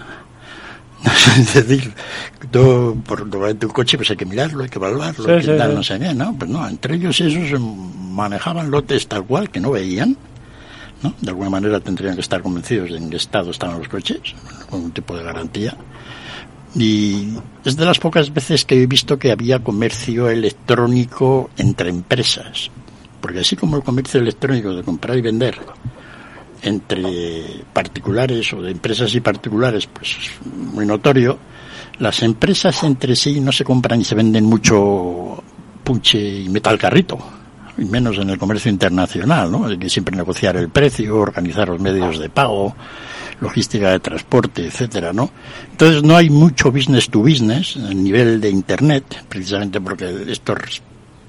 [1.38, 1.93] es decir,
[2.51, 5.58] tú, por un coche pues hay que mirarlo, hay que evaluarlo, Sí, hay que sí,
[5.58, 5.76] tal, sí.
[5.76, 6.36] no sé qué, ¿no?
[6.38, 10.18] Pues no, entre ellos esos manejaban lotes tal cual que no veían,
[11.22, 14.22] De alguna manera tendrían que estar convencidos de en qué estado estaban los coches,
[14.70, 15.76] con un tipo de garantía.
[16.76, 17.30] Y
[17.64, 22.70] es de las pocas veces que he visto que había comercio electrónico entre empresas.
[23.22, 25.58] porque así como el comercio electrónico de comprar y vender
[26.62, 31.39] entre particulares o de empresas y particulares, pues es muy notorio,
[31.97, 35.41] las empresas entre sí no se compran y se venden mucho
[35.84, 37.18] punche y metal carrito,
[37.78, 39.65] y menos en el comercio internacional, ¿no?
[39.65, 42.76] Hay que siempre negociar el precio, organizar los medios de pago,
[43.41, 45.30] logística de transporte, etcétera, ¿no?
[45.71, 50.82] Entonces no hay mucho business to business a nivel de internet, precisamente porque estos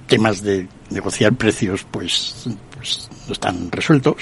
[0.07, 4.17] temas de negociar precios pues, pues no están resueltos,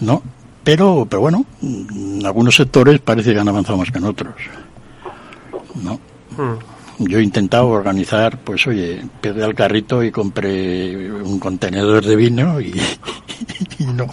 [0.00, 0.22] ¿no?
[0.64, 4.34] Pero, pero bueno, en algunos sectores parece que han avanzado más que en otros,
[5.82, 5.98] ¿no?
[6.98, 12.60] Yo he intentado organizar, pues oye, pegué al carrito y compré un contenedor de vino
[12.60, 12.74] y,
[13.78, 14.06] no,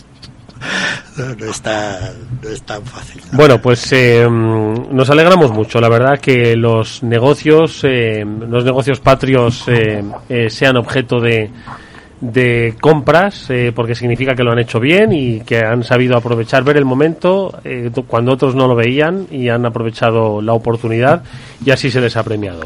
[1.18, 3.22] no, está, no es tan fácil.
[3.32, 9.66] Bueno, pues eh, nos alegramos mucho, la verdad, que los negocios, eh, los negocios patrios
[9.68, 11.50] eh, eh, sean objeto de,
[12.22, 16.63] de compras, eh, porque significa que lo han hecho bien y que han sabido aprovechar,
[16.63, 21.24] ver el momento eh, do- cuando otros no lo veían y han aprovechado la oportunidad
[21.65, 22.61] y así se les ha premiado.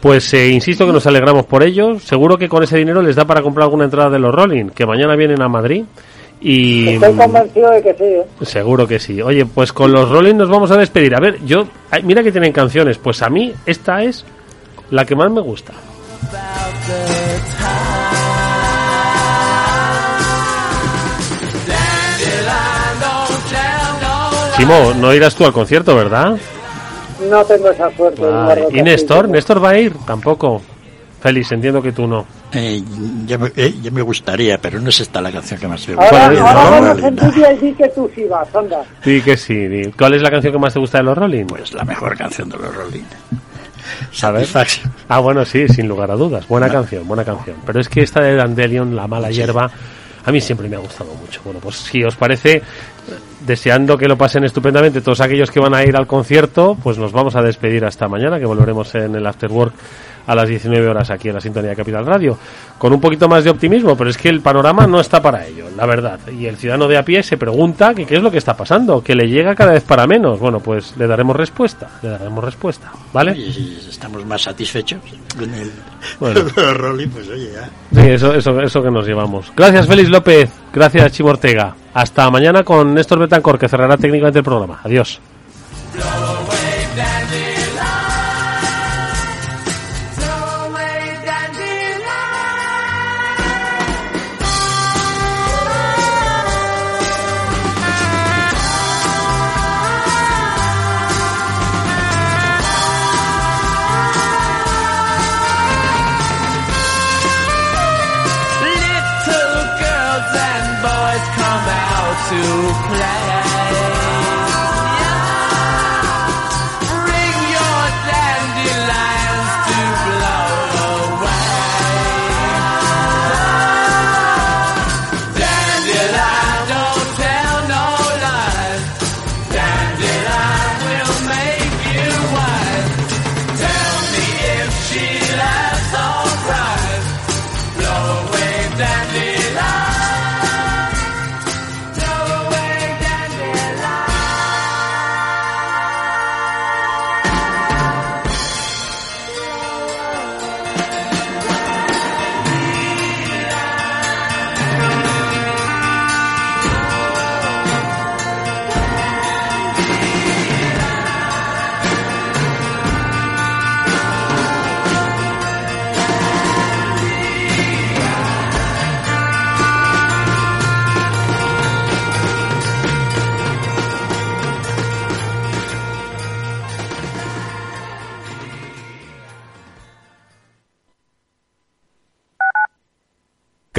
[0.00, 1.98] Pues eh, insisto que nos alegramos por ello.
[1.98, 4.84] Seguro que con ese dinero les da para comprar alguna entrada de los Rolling, que
[4.86, 5.84] mañana vienen a Madrid.
[6.40, 8.04] Y Estoy convencido de que sí.
[8.04, 8.24] ¿eh?
[8.42, 9.22] Seguro que sí.
[9.22, 11.14] Oye, pues con los Rolling nos vamos a despedir.
[11.16, 11.66] A ver, yo,
[12.02, 12.98] mira que tienen canciones.
[12.98, 14.26] Pues a mí esta es
[14.90, 15.72] la que más me gusta.
[24.66, 26.36] No irás tú al concierto, ¿verdad?
[27.30, 28.22] No tengo esa suerte.
[28.22, 28.66] Vale.
[28.72, 29.28] ¿Y Néstor?
[29.28, 29.94] ¿Néstor va a ir?
[30.06, 30.62] Tampoco.
[31.20, 32.26] Félix, entiendo que tú no.
[32.52, 32.82] Eh,
[33.24, 35.94] ya, me, eh, ya me gustaría, pero no es esta la canción que más me
[35.94, 36.50] Ahora, gusta.
[36.52, 38.82] ahora No, vamos en no, tuya y di que tú sí vas, anda.
[39.02, 39.54] Sí que sí.
[39.68, 39.90] di.
[39.92, 41.46] ¿Cuál es la canción que más te gusta de los Rolling?
[41.46, 43.04] Pues la mejor canción de los Rolling.
[44.12, 44.92] Satisfaction.
[45.08, 46.46] Ah, bueno, sí, sin lugar a dudas.
[46.48, 47.56] Buena canción, buena canción.
[47.66, 49.70] Pero es que esta de Dandelion, La mala hierba,
[50.24, 51.40] a mí siempre me ha gustado mucho.
[51.44, 52.62] Bueno, pues si os parece,
[53.46, 57.12] deseando que lo pasen estupendamente todos aquellos que van a ir al concierto, pues nos
[57.12, 59.74] vamos a despedir hasta mañana, que volveremos en el After Work
[60.26, 62.38] a las 19 horas aquí en la sintonía de Capital Radio,
[62.78, 65.66] con un poquito más de optimismo, pero es que el panorama no está para ello,
[65.76, 66.18] la verdad.
[66.28, 69.02] Y el ciudadano de a pie se pregunta que qué es lo que está pasando,
[69.02, 70.38] que le llega cada vez para menos.
[70.38, 73.36] Bueno, pues le daremos respuesta, le daremos respuesta, ¿vale?
[73.36, 75.00] Y si estamos más satisfechos
[75.38, 75.70] con el
[76.18, 76.40] Bueno.
[76.74, 77.70] Rolling, pues oye, ya.
[78.00, 79.52] Sí, eso, eso, eso que nos llevamos.
[79.56, 80.50] Gracias, Félix López.
[80.72, 81.74] Gracias, Chimo Ortega.
[81.92, 84.80] Hasta mañana con Néstor Betancor, que cerrará técnicamente el programa.
[84.82, 85.20] Adiós.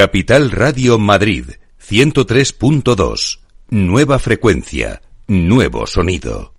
[0.06, 1.45] Capital Radio Madrid
[1.82, 3.39] 103.2.
[3.70, 6.53] Nueva frecuencia, nuevo sonido.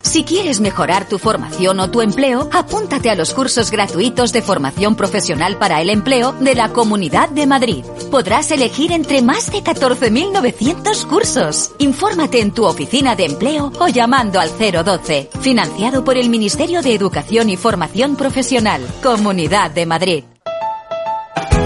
[0.00, 4.96] Si quieres mejorar tu formación o tu empleo, apúntate a los cursos gratuitos de formación
[4.96, 7.84] profesional para el empleo de la Comunidad de Madrid.
[8.10, 11.72] Podrás elegir entre más de 14.900 cursos.
[11.76, 15.28] Infórmate en tu oficina de empleo o llamando al 012.
[15.42, 18.80] Financiado por el Ministerio de Educación y Formación Profesional.
[19.02, 20.24] Comunidad de Madrid.